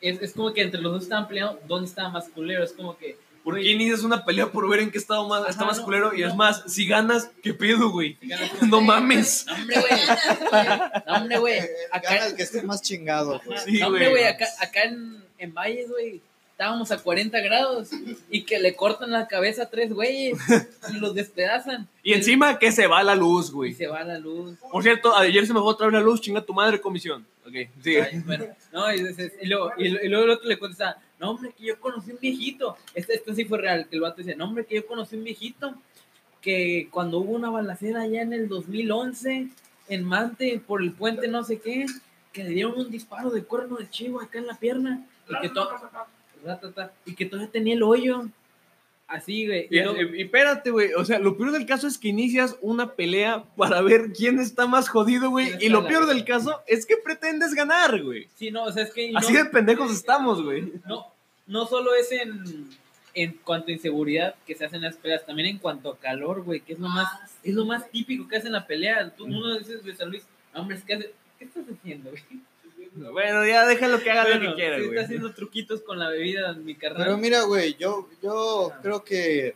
[0.00, 2.62] es, es como que entre los dos estaban peleando dónde estaba más culero.
[2.62, 3.18] Es como que.
[3.42, 5.84] ¿Por qué inicias una pelea por ver en qué estado más, está Ajá, más no,
[5.84, 6.14] culero?
[6.14, 6.28] Y no.
[6.28, 8.16] es más, si ganas, ¿qué pedo, güey?
[8.20, 9.46] si ganas- No mames.
[9.46, 10.00] No, hombre, güey.
[11.06, 11.58] No, hombre, güey.
[11.92, 13.58] Acá, Ganas que esté más chingado, güey.
[13.64, 14.22] Sí, no, hombre, güey.
[14.22, 14.32] güey.
[14.32, 16.20] Acá, acá en, en Valles, güey.
[16.56, 17.90] Estábamos a 40 grados
[18.30, 20.38] y que le cortan la cabeza a tres güeyes
[20.90, 21.86] y los despedazan.
[22.02, 23.74] Y encima que se va la luz, güey.
[23.74, 24.56] se va la luz.
[24.72, 27.26] Por cierto, ayer se me fue otra vez la luz, chinga tu madre, comisión.
[27.46, 27.52] Ok,
[27.82, 28.00] sigue.
[28.02, 29.00] Ay, bueno, no, y,
[29.42, 32.74] y luego, y, luego el otro le contesta, no, hombre, que yo conocí un viejito.
[32.94, 35.24] Este, esto sí fue real, que el vato dice, no, hombre, que yo conocí un
[35.24, 35.74] viejito
[36.40, 39.48] que cuando hubo una balacera allá en el 2011
[39.88, 41.84] en Mante por el puente no sé qué,
[42.32, 45.50] que le dieron un disparo de cuerno de chivo acá en la pierna y que,
[45.50, 45.68] to-
[47.04, 48.26] y que todavía tenía el hoyo.
[49.08, 49.68] Así, güey.
[49.70, 49.78] Y,
[50.18, 50.92] Y espérate, güey.
[50.94, 54.66] O sea, lo peor del caso es que inicias una pelea para ver quién está
[54.66, 55.46] más jodido, güey.
[55.50, 58.26] ¿Quién Y lo peor del caso es que pretendes ganar, güey.
[58.34, 59.12] sí, no, o sea, es que...
[59.14, 60.72] Así no- de pendejos estamos, güey.
[60.86, 61.06] no,
[61.46, 62.68] no solo es en,
[63.14, 66.58] en cuanto a inseguridad que se hacen las peleas, también en cuanto a calor, güey,
[66.60, 67.06] que es lo más,
[67.44, 69.10] es lo más típico que hacen la pelea.
[69.16, 72.22] Tú, uno dices de San Luis, "No, hombre, es que hace- ¿qué estás haciendo, güey?
[73.12, 74.94] Bueno, ya déjalo que haga lo Bueno, que quiera, sí güey.
[74.96, 77.02] está haciendo truquitos con la bebida, mi carnal.
[77.04, 78.78] Pero mira, güey, yo, yo Ah.
[78.82, 79.54] creo que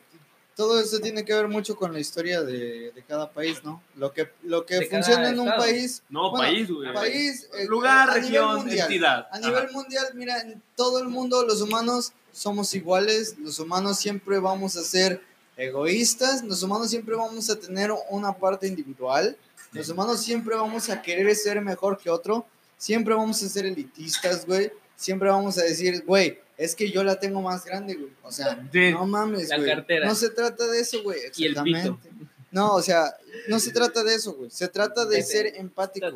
[0.57, 3.83] todo esto tiene que ver mucho con la historia de, de cada país, ¿no?
[3.97, 5.63] Lo que, lo que De funciona en un estado.
[5.65, 6.03] país.
[6.11, 6.93] No, bueno, país, güey.
[6.93, 8.81] País, eh, Lugar, región, mundial.
[8.87, 9.27] entidad.
[9.33, 14.39] A nivel mundial, mira, en todo el mundo los humanos somos iguales, los humanos siempre
[14.39, 15.23] vamos a ser
[15.57, 19.37] egoístas, los humanos siempre vamos a tener una parte individual,
[19.73, 22.47] los humanos siempre vamos a querer ser mejor que otro,
[22.81, 27.21] siempre vamos a ser elitistas, güey, siempre vamos a decir, güey, es que yo la
[27.21, 28.91] tengo más grande, güey, o sea, Sí.
[28.93, 30.07] no mames, La güey, cartera.
[30.07, 31.77] no se trata de eso, güey, Y el pito.
[31.77, 32.09] exactamente.
[32.51, 33.15] No, o sea,
[33.49, 36.07] no se trata de eso, güey, se trata de ser empático.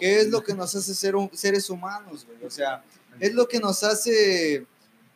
[0.00, 2.44] ¿Qué es lo que nos hace ser un- seres humanos, güey?
[2.44, 2.82] O sea,
[3.20, 4.66] es lo que nos hace,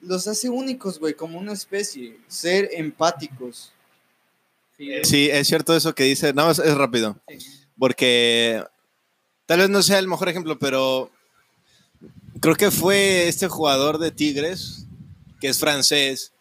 [0.00, 3.72] los hace únicos, güey, como una especie, ser empáticos.
[5.04, 6.32] Sí, es cierto eso que dice.
[6.32, 7.16] Nada más es rápido.
[7.28, 7.38] Sí.
[7.78, 8.64] Porque
[9.46, 11.10] tal vez no sea el mejor ejemplo, pero
[12.40, 14.86] creo que fue este jugador de Tigres,
[15.40, 16.32] que es francés,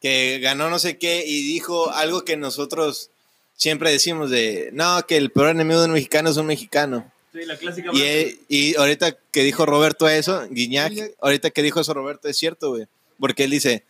[0.00, 3.10] que ganó no sé qué y dijo algo que nosotros
[3.56, 7.10] siempre decimos de, no, que el peor enemigo de un mexicano es un mexicano.
[7.32, 7.90] Sí, la clásica.
[7.92, 12.36] Y, él- y ahorita que dijo Roberto eso, Guiñac, ahorita que dijo eso Roberto es
[12.36, 12.86] cierto, güey.
[13.18, 13.84] Porque él dice,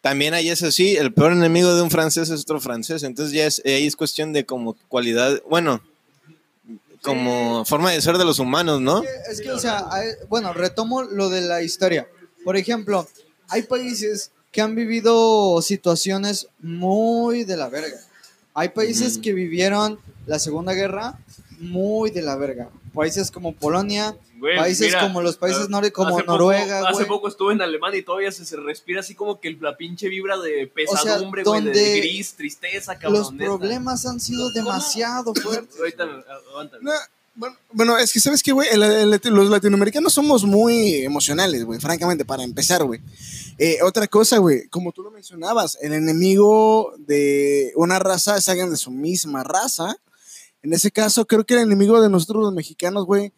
[0.00, 3.02] también ahí es así, el peor enemigo de un francés es otro francés.
[3.02, 5.82] Entonces ya es, ahí es cuestión de como cualidad, bueno,
[7.04, 9.02] como forma de ser de los humanos, ¿no?
[9.30, 12.08] Es que, o sea, hay- bueno, retomo lo de la historia.
[12.44, 13.06] Por ejemplo,
[13.48, 17.98] hay países que han vivido situaciones muy de la verga.
[18.54, 21.18] Hay países que vivieron la Segunda Guerra
[21.58, 22.68] muy de la verga.
[22.94, 26.92] Países como Polonia, Güey, países mira, como los países nórdicos, como hace poco- Noruega, Hace
[26.92, 27.06] güey.
[27.06, 30.36] poco estuve en Alemania y todavía se, se respira así como que la pinche vibra
[30.38, 33.20] de sea, pesadumbre, güey, de- gris, tristeza, cabrón.
[33.20, 35.78] Los problemas han sido demasiado fuertes.
[35.78, 36.04] Ahorita.
[36.82, 36.92] No,
[37.36, 42.44] bueno, bueno, es que sabes que, güey, los latinoamericanos somos muy emocionales, güey, francamente, para
[42.44, 43.00] empezar, güey.
[43.58, 48.68] Eh, otra cosa, güey, como tú lo mencionabas, el enemigo de una raza es alguien
[48.70, 49.96] de su misma raza.
[50.62, 53.32] En ese caso, creo que el enemigo de nosotros los mexicanos, güey,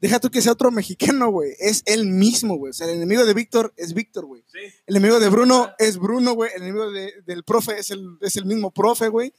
[0.00, 2.70] deja tú que sea otro mexicano, güey, es él mismo, güey.
[2.70, 4.42] O sea, el enemigo de Víctor es Víctor, güey.
[4.52, 4.58] Sí.
[4.86, 6.50] El enemigo de Bruno es Bruno, güey.
[6.56, 9.32] El enemigo de- del profe es el, es el mismo profe, güey.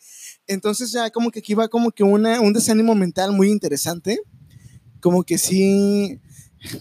[0.48, 4.20] Entonces ya como que aquí va como que una, un desánimo mental muy interesante.
[5.00, 6.20] Como que sí,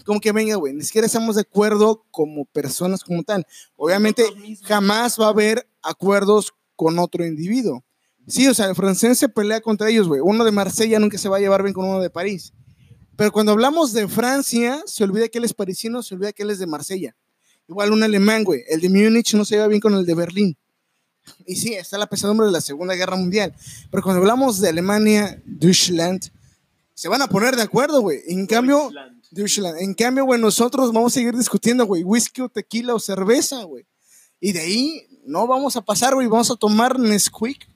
[0.05, 3.47] como que venga, güey, ni siquiera estamos de acuerdo como personas como tal.
[3.75, 4.23] Obviamente
[4.63, 7.83] jamás va a haber acuerdos con otro individuo.
[8.27, 10.21] Sí, o sea, el francés se pelea contra ellos, güey.
[10.23, 12.53] Uno de Marsella nunca se va a llevar bien con uno de París.
[13.15, 16.49] Pero cuando hablamos de Francia, se olvida que él es parisino, se olvida que él
[16.49, 17.15] es de Marsella.
[17.67, 18.63] Igual un alemán, güey.
[18.67, 20.57] El de Múnich no se lleva bien con el de Berlín.
[21.45, 23.53] Y sí, está la pesadumbre de la Segunda Guerra Mundial.
[23.89, 26.31] Pero cuando hablamos de Alemania, Deutschland,
[26.93, 28.21] se van a poner de acuerdo, güey.
[28.27, 29.21] En cambio, Deutschland.
[29.31, 29.77] Deutschland.
[29.79, 33.85] En cambio, güey, nosotros vamos a seguir discutiendo, güey, whisky o tequila o cerveza, güey.
[34.39, 37.67] Y de ahí no vamos a pasar, güey, vamos a tomar Nesquik.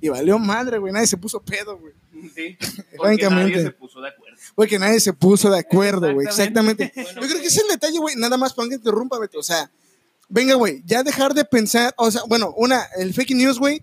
[0.00, 1.94] Y valió madre, güey, nadie se puso pedo, güey.
[2.34, 2.56] Sí,
[2.96, 3.50] porque Francamente.
[3.50, 4.36] nadie se puso de acuerdo.
[4.56, 6.84] Güey, que nadie se puso de acuerdo, güey, Exactamente.
[6.84, 7.20] exactamente.
[7.20, 9.38] Yo creo que ese es el detalle, güey, nada más para que interrumpa, Beto.
[9.38, 9.70] O sea,
[10.28, 13.82] venga, güey, ya dejar de pensar, o sea, bueno, una, el fake news, güey,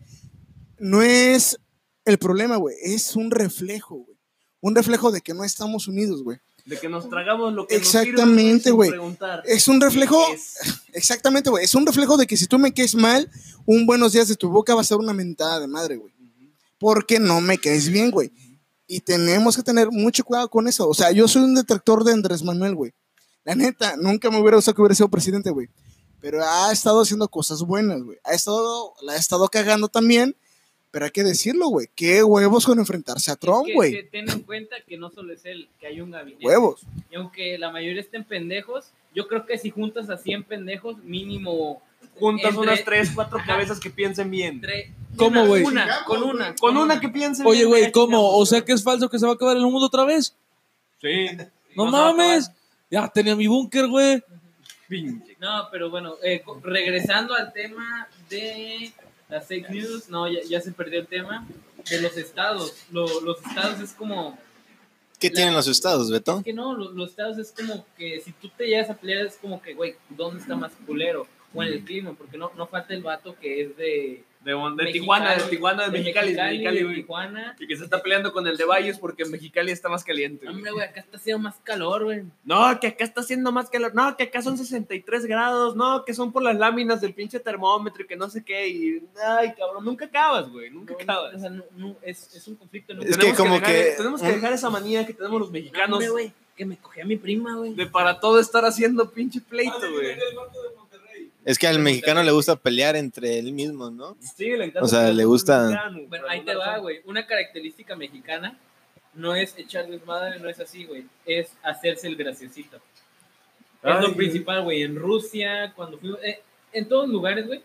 [0.79, 1.59] no es
[2.05, 4.17] el problema, güey, es un reflejo, güey.
[4.61, 6.39] un reflejo de que no estamos unidos, güey.
[6.65, 8.91] De que nos tragamos lo que Exactamente, güey.
[9.45, 10.23] Es un reflejo,
[10.93, 11.65] exactamente, güey.
[11.65, 13.29] Es un reflejo de que si tú me caes mal,
[13.65, 16.13] un buenos días de tu boca va a ser una mentada de madre, güey.
[16.81, 18.31] Porque no me caes bien, güey.
[18.87, 20.89] Y tenemos que tener mucho cuidado con eso.
[20.89, 22.91] O sea, yo soy un detractor de Andrés Manuel, güey.
[23.43, 25.69] La neta, nunca me hubiera gustado que hubiera sido presidente, güey.
[26.19, 28.17] Pero ha estado haciendo cosas buenas, güey.
[28.23, 30.35] Ha estado, la ha estado cagando también.
[30.89, 31.87] Pero hay que decirlo, güey.
[31.95, 33.91] Qué huevos con enfrentarse a Trump, güey.
[33.91, 36.43] que ten en cuenta que no solo es él, que hay un gabinete.
[36.43, 36.81] Huevos.
[37.11, 41.83] Y aunque la mayoría estén pendejos, yo creo que si juntas a 100 pendejos, mínimo.
[42.19, 43.47] Juntas entre- unas tres, cuatro Ajá.
[43.47, 44.55] cabezas que piensen bien.
[44.55, 45.63] entre- ¿Cómo, una- güey?
[45.63, 46.55] Una, con una.
[46.55, 47.69] Con una que piensen Oye, bien.
[47.69, 48.07] güey, ¿cómo?
[48.07, 48.31] chingamos.
[48.35, 50.35] O sea que es falso que se va a acabar el mundo otra vez.
[51.01, 51.27] Sí.
[51.75, 52.45] No Nos va a mames.
[52.49, 52.61] acabar.
[52.89, 54.21] Ya tenía mi búnker, güey.
[54.89, 55.37] Pinche.
[55.39, 58.91] No, pero bueno, eh, co- regresando al tema de
[59.29, 61.47] las fake news, no, ya, ya se perdió el tema
[61.89, 62.73] de los estados.
[62.91, 64.37] Lo- los estados es como.
[65.17, 66.39] ¿Qué tienen los estados, Beto?
[66.39, 69.25] Es que no, los, los estados es como que si tú te llegas a pelear,
[69.27, 71.25] es como que, güey, ¿dónde está más culero?
[71.53, 74.23] O en el clima, porque no, no falta el vato que es de.
[74.43, 76.95] De, de Mexicali, Tijuana, de Tijuana, de Mexicali, de Mexicali, de güey.
[76.95, 77.55] Tijuana.
[77.59, 80.45] Y que se está peleando con el de Valles porque en Mexicali está más caliente.
[80.47, 80.55] güey.
[80.55, 82.23] Hombre, güey, acá está haciendo más calor, güey.
[82.43, 83.93] No, que acá está haciendo más calor.
[83.93, 85.75] No, que acá son 63 grados.
[85.75, 88.67] No, que son por las láminas del pinche termómetro y que no sé qué.
[88.67, 90.71] Y, ay, cabrón, nunca acabas, güey.
[90.71, 91.35] Nunca No, no, acabas.
[91.35, 92.95] o sea, no, no, es, es un conflicto.
[92.95, 95.39] No, Es que Tenemos como dejar- que- Tenemos que un- dejar esa manía que tenemos
[95.39, 97.75] los mexicanos Hombre, güey, que me cogí a mi prima, güey.
[97.75, 100.17] de para todo estar haciendo pinche pleito, güey.
[101.43, 104.15] Es que al mexicano le gusta pelear entre él mismo, ¿no?
[104.19, 104.83] Sí, le encanta.
[104.83, 107.01] O sea, le gusta- mexicano, Bueno, ahí te va, güey.
[107.05, 108.57] Una característica mexicana
[109.15, 111.05] no es echar desmadre, no es así, güey.
[111.25, 112.77] Es hacerse el graciosito.
[113.83, 114.83] Es lo principal, güey.
[114.83, 116.19] En Rusia, cuando fuimos.
[116.23, 116.41] eh,
[116.73, 117.63] en todos lugares, güey.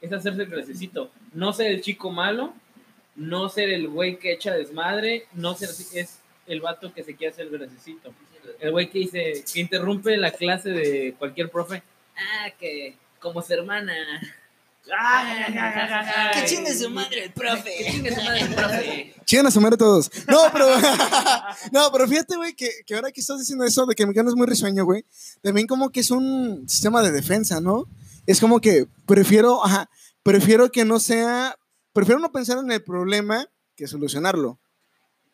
[0.00, 1.10] Es hacerse el graciosito.
[1.32, 2.52] No ser el chico malo.
[3.16, 5.26] No ser el güey que echa desmadre.
[5.32, 5.98] No ser así.
[5.98, 8.12] Es el vato que se quiere hacer el graciosito.
[8.60, 9.42] El güey que dice.
[9.52, 11.82] Que interrumpe la clase de cualquier profe.
[12.18, 12.96] Ah, que.
[13.20, 13.94] Como su hermana.
[14.96, 15.54] Ay,
[16.32, 17.70] Que chingue su madre el profe.
[17.76, 19.14] Que chingue su madre el profe.
[19.24, 20.10] Chingan a su madre todos.
[20.26, 20.66] No, pero.
[21.72, 24.36] no, pero fíjate, güey, que, que ahora que estás diciendo eso de que mexicano es
[24.36, 25.04] muy risueño, güey.
[25.42, 27.86] También como que es un sistema de defensa, ¿no?
[28.26, 29.90] Es como que prefiero, ajá,
[30.22, 31.56] prefiero que no sea.
[31.92, 33.46] Prefiero no pensar en el problema
[33.76, 34.58] que solucionarlo.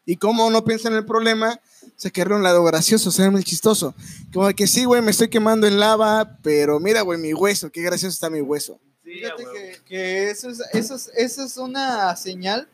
[0.07, 1.61] Y como no piensa en el problema,
[1.97, 3.95] sacarle un lado gracioso, ser el chistoso.
[4.33, 7.83] Como que sí, güey, me estoy quemando en lava, pero mira, güey, mi hueso, qué
[7.83, 8.79] gracioso está mi hueso.
[9.05, 12.69] Sí, Fíjate que, que eso, es, eso, es, eso es una señal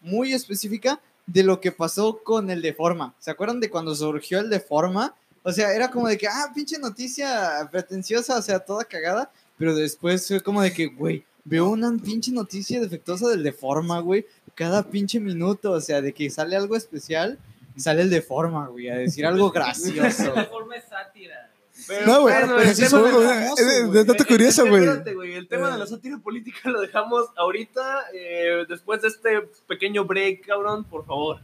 [0.00, 3.14] muy específica de lo que pasó con el Deforma.
[3.18, 5.14] ¿Se acuerdan de cuando surgió el Deforma?
[5.42, 9.74] O sea, era como de que, ah, pinche noticia pretenciosa, o sea, toda cagada, pero
[9.74, 14.82] después fue como de que, güey, veo una pinche noticia defectuosa del Deforma, güey, cada
[14.82, 17.38] pinche minuto, o sea, de que sale algo especial,
[17.76, 20.34] sale el Deforma, güey, a decir algo gracioso.
[20.34, 21.50] La forma es sátira.
[21.88, 24.04] Pero, No, güey, bueno, pero sí es un- güey.
[24.06, 28.64] dato Eh, curioso, espérate, güey, El tema de la sátira política lo dejamos ahorita, eh,
[28.68, 31.40] después de este pequeño break, cabrón, por favor.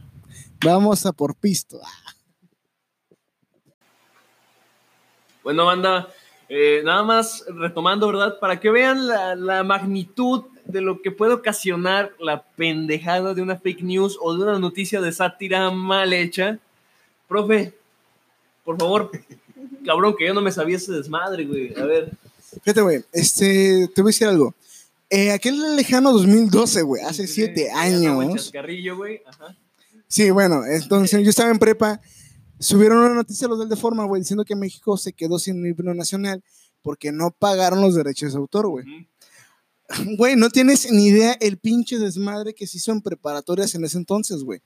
[0.63, 1.81] Vamos a por pisto.
[5.43, 6.07] Bueno, banda,
[6.53, 8.37] eh, nada más retomando, ¿verdad?
[8.39, 13.57] Para que vean la, la magnitud de lo que puede ocasionar la pendejada de una
[13.57, 16.59] fake news o de una noticia de sátira mal hecha.
[17.29, 17.73] Profe,
[18.65, 19.11] por favor,
[19.85, 21.73] cabrón, que yo no me sabía ese desmadre, güey.
[21.79, 22.11] A ver.
[22.63, 24.53] Fíjate, güey, este, te voy a decir algo.
[25.09, 28.33] Eh, aquel lejano 2012, güey, hace Sí, siete años.
[28.35, 29.21] chascarrillo, güey.
[29.25, 29.55] Ajá.
[30.07, 32.01] Sí, bueno, entonces yo estaba en prepa.
[32.61, 36.43] Subieron una noticia los del Deforma, güey, diciendo que México se quedó sin himno nacional
[36.83, 38.85] porque no pagaron los derechos de autor, güey.
[40.17, 43.97] Güey, no tienes ni idea el pinche desmadre que se hizo en preparatorias en ese
[43.97, 44.61] entonces, güey.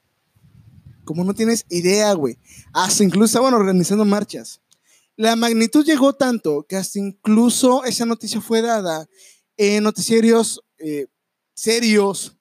[1.04, 2.38] Como no tienes idea, güey.
[2.74, 4.62] Hasta incluso estaban organizando marchas.
[5.16, 9.08] La magnitud llegó tanto que hasta incluso esa noticia fue dada
[9.58, 11.08] en noticiarios eh,
[11.56, 12.38] serios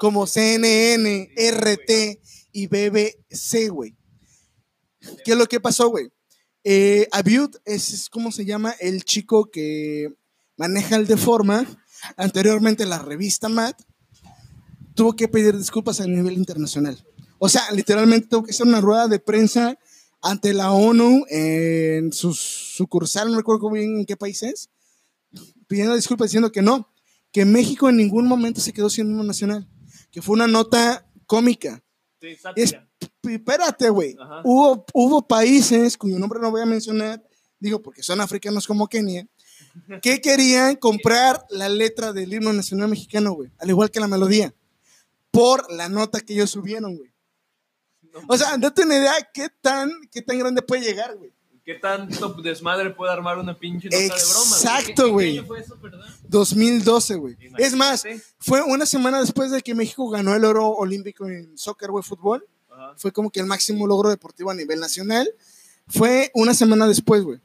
[0.00, 2.20] como CNN, RT
[2.50, 3.95] y BBC, güey.
[5.24, 6.10] ¿Qué es lo que pasó, güey?
[6.64, 10.14] Eh, Abiud es, es como se llama el chico que
[10.56, 11.64] maneja el Deforma,
[12.16, 13.74] anteriormente la revista Mad,
[14.94, 17.04] tuvo que pedir disculpas a nivel internacional.
[17.38, 19.78] O sea, literalmente tuvo que hacer una rueda de prensa
[20.22, 24.70] ante la ONU en su sucursal, no recuerdo bien en qué país es,
[25.68, 26.92] pidiendo disculpas diciendo que no,
[27.30, 29.68] que México en ningún momento se quedó sin himno nacional,
[30.10, 31.84] que fue una nota cómica.
[32.30, 32.88] Sí, Es, sátira.
[33.22, 34.16] espérate, güey.
[34.44, 37.22] Hubo, hubo países cuyo nombre no voy a mencionar,
[37.58, 39.26] digo porque son africanos como Kenia,
[40.02, 44.54] que querían comprar la letra del himno nacional mexicano, güey, al igual que la melodía,
[45.30, 47.12] por la nota que ellos subieron, güey.
[48.28, 51.32] O sea, date una idea qué tan, qué tan grande puede llegar, güey.
[51.66, 54.48] ¿Qué tanto desmadre puede armar una pinche nota de broma?
[54.48, 54.60] güey?
[54.60, 55.38] Exacto, ¿Qué güey.
[55.38, 56.06] año fue eso, perdón?
[56.28, 57.36] 2012, güey.
[57.58, 58.04] Es más,
[58.38, 62.46] fue una semana después de que México ganó el oro olímpico en soccer, güey, fútbol.
[62.70, 62.94] Ajá.
[62.96, 65.28] Fue como que el máximo logro deportivo a nivel nacional.
[65.88, 67.40] Fue una semana después, güey.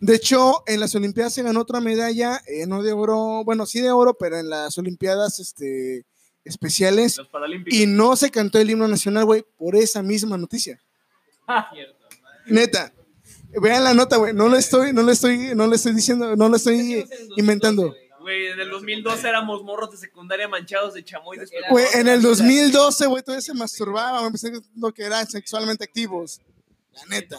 [0.00, 3.80] De hecho, en las Olimpiadas se ganó otra medalla, eh, no de oro, bueno, sí
[3.80, 6.04] de oro, pero en las Olimpiadas este,
[6.44, 7.18] especiales.
[7.18, 7.28] Los.
[7.66, 10.80] Y no se cantó el himno nacional, güey, por esa misma noticia.
[12.46, 12.92] Neta.
[13.60, 14.32] Vean la nota, güey.
[14.34, 17.94] No lo estoy, no lo estoy, no lo estoy diciendo, no lo estoy inventando.
[18.20, 21.38] Güey, en el 2012 éramos morros de secundaria manchados de chamoy.
[21.70, 26.40] Güey, en el 2012, güey, todavía se masturbaba, güey, pensando que eran sexualmente activos.
[26.92, 27.38] La neta.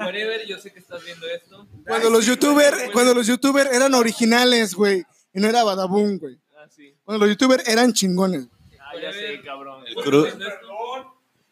[0.00, 0.46] Whatever.
[0.46, 1.66] Yo sé que estás viendo esto.
[1.86, 6.38] Cuando los youtubers, cuando los youtubers eran originales, güey, y no era Badabun, güey.
[6.56, 6.94] Ah, sí.
[7.04, 8.46] Cuando los youtubers eran chingones.
[8.80, 9.84] Ah, ya sé, cabrón.
[10.04, 10.26] Cru-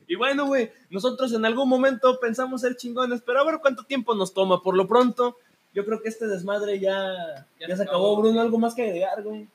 [0.08, 4.14] Y bueno, güey, nosotros en algún momento pensamos ser chingones, pero a ver cuánto tiempo
[4.14, 4.62] nos toma.
[4.62, 5.36] Por lo pronto,
[5.74, 8.40] yo creo que este desmadre ya, ya, se acabó, Bruno.
[8.40, 9.46] ¿Algo más que agregar, güey?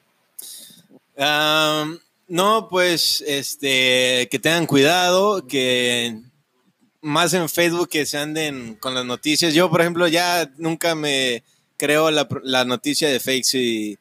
[1.17, 6.21] Am, no, pues, este, que tengan cuidado, que
[7.01, 9.55] más en Facebook que se anden con las noticias.
[9.55, 11.43] Yo, por ejemplo, ya nunca me
[11.77, 13.97] creo la, la noticia de fakes y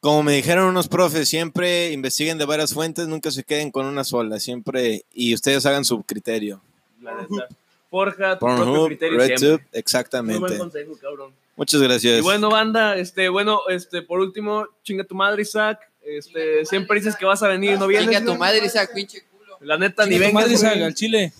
[0.00, 4.04] como me dijeron unos profes, siempre investiguen de varias fuentes, nunca se queden con una
[4.04, 6.60] sola, siempre, y ustedes hagan su criterio.
[7.02, 7.48] La neta.
[7.90, 9.56] Forja tu propio criterio RedTube, siempre.
[9.56, 10.58] Muy buen exactamente.
[10.58, 11.32] consejo, cabrón.
[11.56, 12.18] Muchas gracias.
[12.18, 15.80] Y bueno, banda, este, bueno, este, por último, chinga tu madre, Isaac.
[16.04, 18.08] Este, siempre dices que vas a venir y no vienes.
[18.08, 19.56] Chinga tu madre, Isaac, pinche culo.
[19.60, 20.42] La neta, ni Chinga tu vengas.
[20.44, 20.54] madre.
[20.54, 21.32] Isaac, al chile.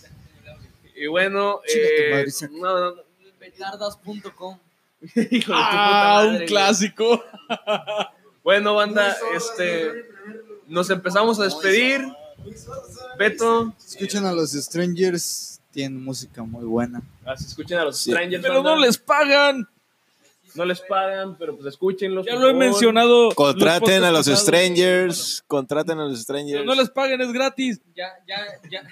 [0.97, 2.51] Y bueno, Chinga tu eh, madre, Isaac.
[2.53, 3.03] no, no, no.
[3.39, 4.59] Petardas.com.
[5.15, 6.47] Hijo de tu puta Ah, madre, un güey.
[6.47, 7.25] clásico.
[8.47, 10.05] Bueno, banda, este,
[10.68, 12.01] nos empezamos a despedir.
[13.18, 17.03] Beto, Escuchen a los Strangers, tienen música muy buena.
[17.24, 18.12] ah, se escuchen a los Sí.
[18.12, 18.40] Strangers.
[18.44, 19.66] Pero no les pagan.
[20.55, 22.24] no les pagan, pero pues escúchenlos.
[22.24, 23.30] Ya lo he mencionado.
[23.34, 24.40] Contraten los a los.
[24.40, 26.64] Strangers, contraten a los Pero Strangers.
[26.64, 27.80] no les paguen, es gratis.
[27.97, 28.82] Ya, ya, ya,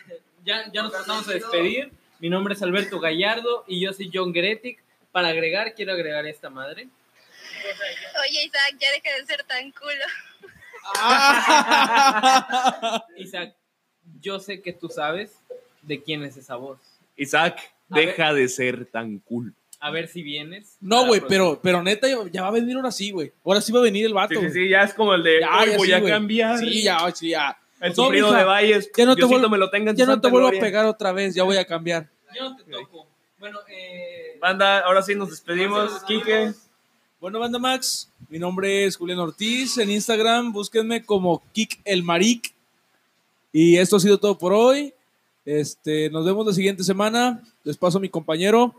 [0.45, 1.93] ya, ya nos pasamos a despedir.
[2.19, 4.83] Mi nombre es Alberto Gallardo y yo soy John Gretic.
[5.13, 6.89] Para agregar, quiero agregar esta madre.
[8.29, 10.05] Oye, Isaac, ya deja de ser tan culo.
[13.17, 13.55] Isaac,
[14.21, 15.33] yo sé que tú sabes
[15.83, 16.79] de quién es esa voz.
[17.17, 17.59] Isaac,
[17.91, 18.07] A ver.
[18.09, 19.55] deja de ser tan cool.
[19.81, 20.77] A ver si vienes.
[20.81, 23.33] No, güey, pero, pero neta, ya- va a venir ahora sí, güey.
[23.45, 24.41] Ahora sí va a venir el vato.
[24.41, 26.13] Sí, sí, ya es como el de Ya, voy sí, a güey.
[26.13, 26.59] cambiar.
[26.59, 27.59] Sí, ya, sí, ya.
[27.81, 28.91] El No, sufrido mija, de Valles.
[28.97, 30.49] ya no te Diosito vuelvo- me lo tenga en Ya su no te santa vuelvo
[30.49, 30.61] gloria.
[30.61, 32.09] a pegar otra vez, ya voy a cambiar.
[32.35, 33.07] Yo no te toco.
[33.39, 34.39] Bueno, eh.
[34.41, 36.03] Banda, ahora sí nos despedimos.
[36.05, 36.53] Quique.
[37.25, 39.79] Bueno, banda Max, mi nombre es Julián Ortiz.
[39.79, 42.53] En Instagram, búsquenme como Kik el Maric.
[43.51, 44.93] Y esto ha sido todo por hoy.
[45.47, 47.43] Este, nos vemos la siguiente semana.
[47.63, 48.75] Les paso a mi compañero.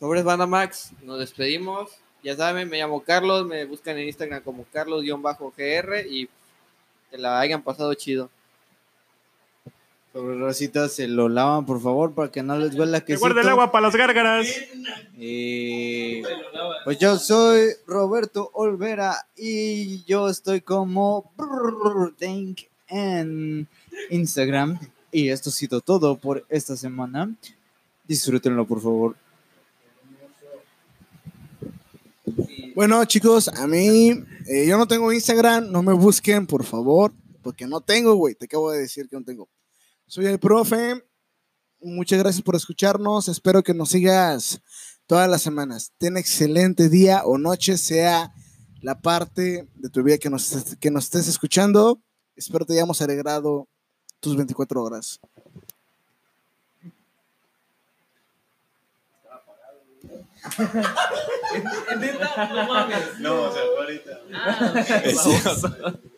[0.00, 1.92] Sobres Banda Max, nos despedimos.
[2.24, 6.28] Ya saben, me llamo Carlos, me buscan en Instagram como Carlos-GR y
[7.08, 8.30] que la hayan pasado chido.
[10.12, 13.48] Sobre Rosita, se lo lavan, por favor, para que no les huela que Guarda el
[13.48, 14.48] agua para las gárgaras.
[16.52, 16.74] Lava.
[16.84, 21.30] pues yo soy Roberto Olvera y yo estoy como
[22.18, 23.68] Think en
[24.10, 24.80] Instagram.
[25.12, 27.32] Y esto ha sido todo por esta semana.
[28.08, 29.14] Disfrútenlo, por favor.
[32.74, 34.10] Bueno, chicos, a mí,
[34.48, 38.46] eh, yo no tengo Instagram, no me busquen, por favor, porque no tengo, güey, te
[38.46, 39.48] acabo de decir que no tengo.
[40.10, 41.04] Soy el profe,
[41.80, 44.60] muchas gracias por escucharnos, espero que nos sigas
[45.06, 45.92] todas las semanas.
[45.98, 48.32] Ten excelente día o noche, sea
[48.80, 52.00] la parte de tu vida que nos, estés- que nos estés escuchando.
[52.34, 53.68] Espero te hayamos alegrado
[54.18, 55.20] tus 24 horas.
[62.50, 62.98] No mames.
[63.20, 64.20] No, o sea, ahorita.
[64.34, 64.84] Ah,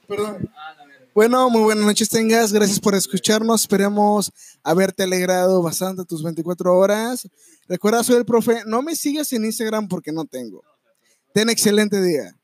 [0.09, 0.51] Perdón.
[0.57, 0.75] ah.
[1.15, 2.55] Bueno, muy buenas noches tengas.
[2.55, 3.61] Gracias por escucharnos.
[3.61, 4.33] Esperemos
[4.63, 7.29] haberte alegrado bastante tus 24 horas.
[7.69, 8.63] Recuerda, soy el profe.
[8.65, 10.65] No me sigas en Instagram porque no tengo.
[11.35, 12.35] Ten excelente día.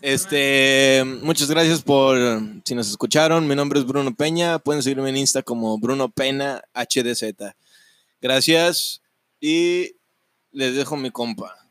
[0.00, 2.18] Este, muchas gracias por
[2.64, 3.46] si nos escucharon.
[3.46, 4.58] Mi nombre es Bruno Peña.
[4.58, 7.54] Pueden seguirme en Insta como Bruno Pena HDZ.
[8.20, 9.00] Gracias
[9.40, 9.92] y
[10.50, 11.61] les dejo mi compa.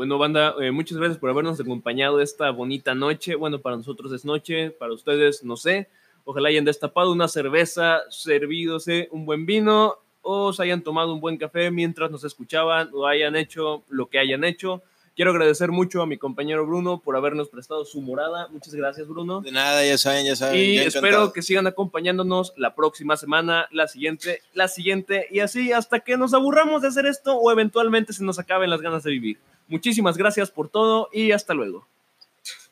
[0.00, 3.34] Bueno, banda, eh, muchas gracias por habernos acompañado esta bonita noche.
[3.34, 5.90] Bueno, para nosotros es noche, para ustedes no sé.
[6.24, 11.36] Ojalá hayan destapado una cerveza, servidose un buen vino o se hayan tomado un buen
[11.36, 14.82] café mientras nos escuchaban o hayan hecho lo que hayan hecho.
[15.16, 18.48] Quiero agradecer mucho a mi compañero Bruno por habernos prestado su morada.
[18.48, 19.40] Muchas gracias, Bruno.
[19.40, 20.58] De nada, ya saben, ya saben.
[20.58, 26.00] Y espero que sigan acompañándonos la próxima semana, la siguiente, la siguiente y así hasta
[26.00, 29.38] que nos aburramos de hacer esto o eventualmente se nos acaben las ganas de vivir.
[29.68, 31.86] Muchísimas gracias por todo y hasta luego.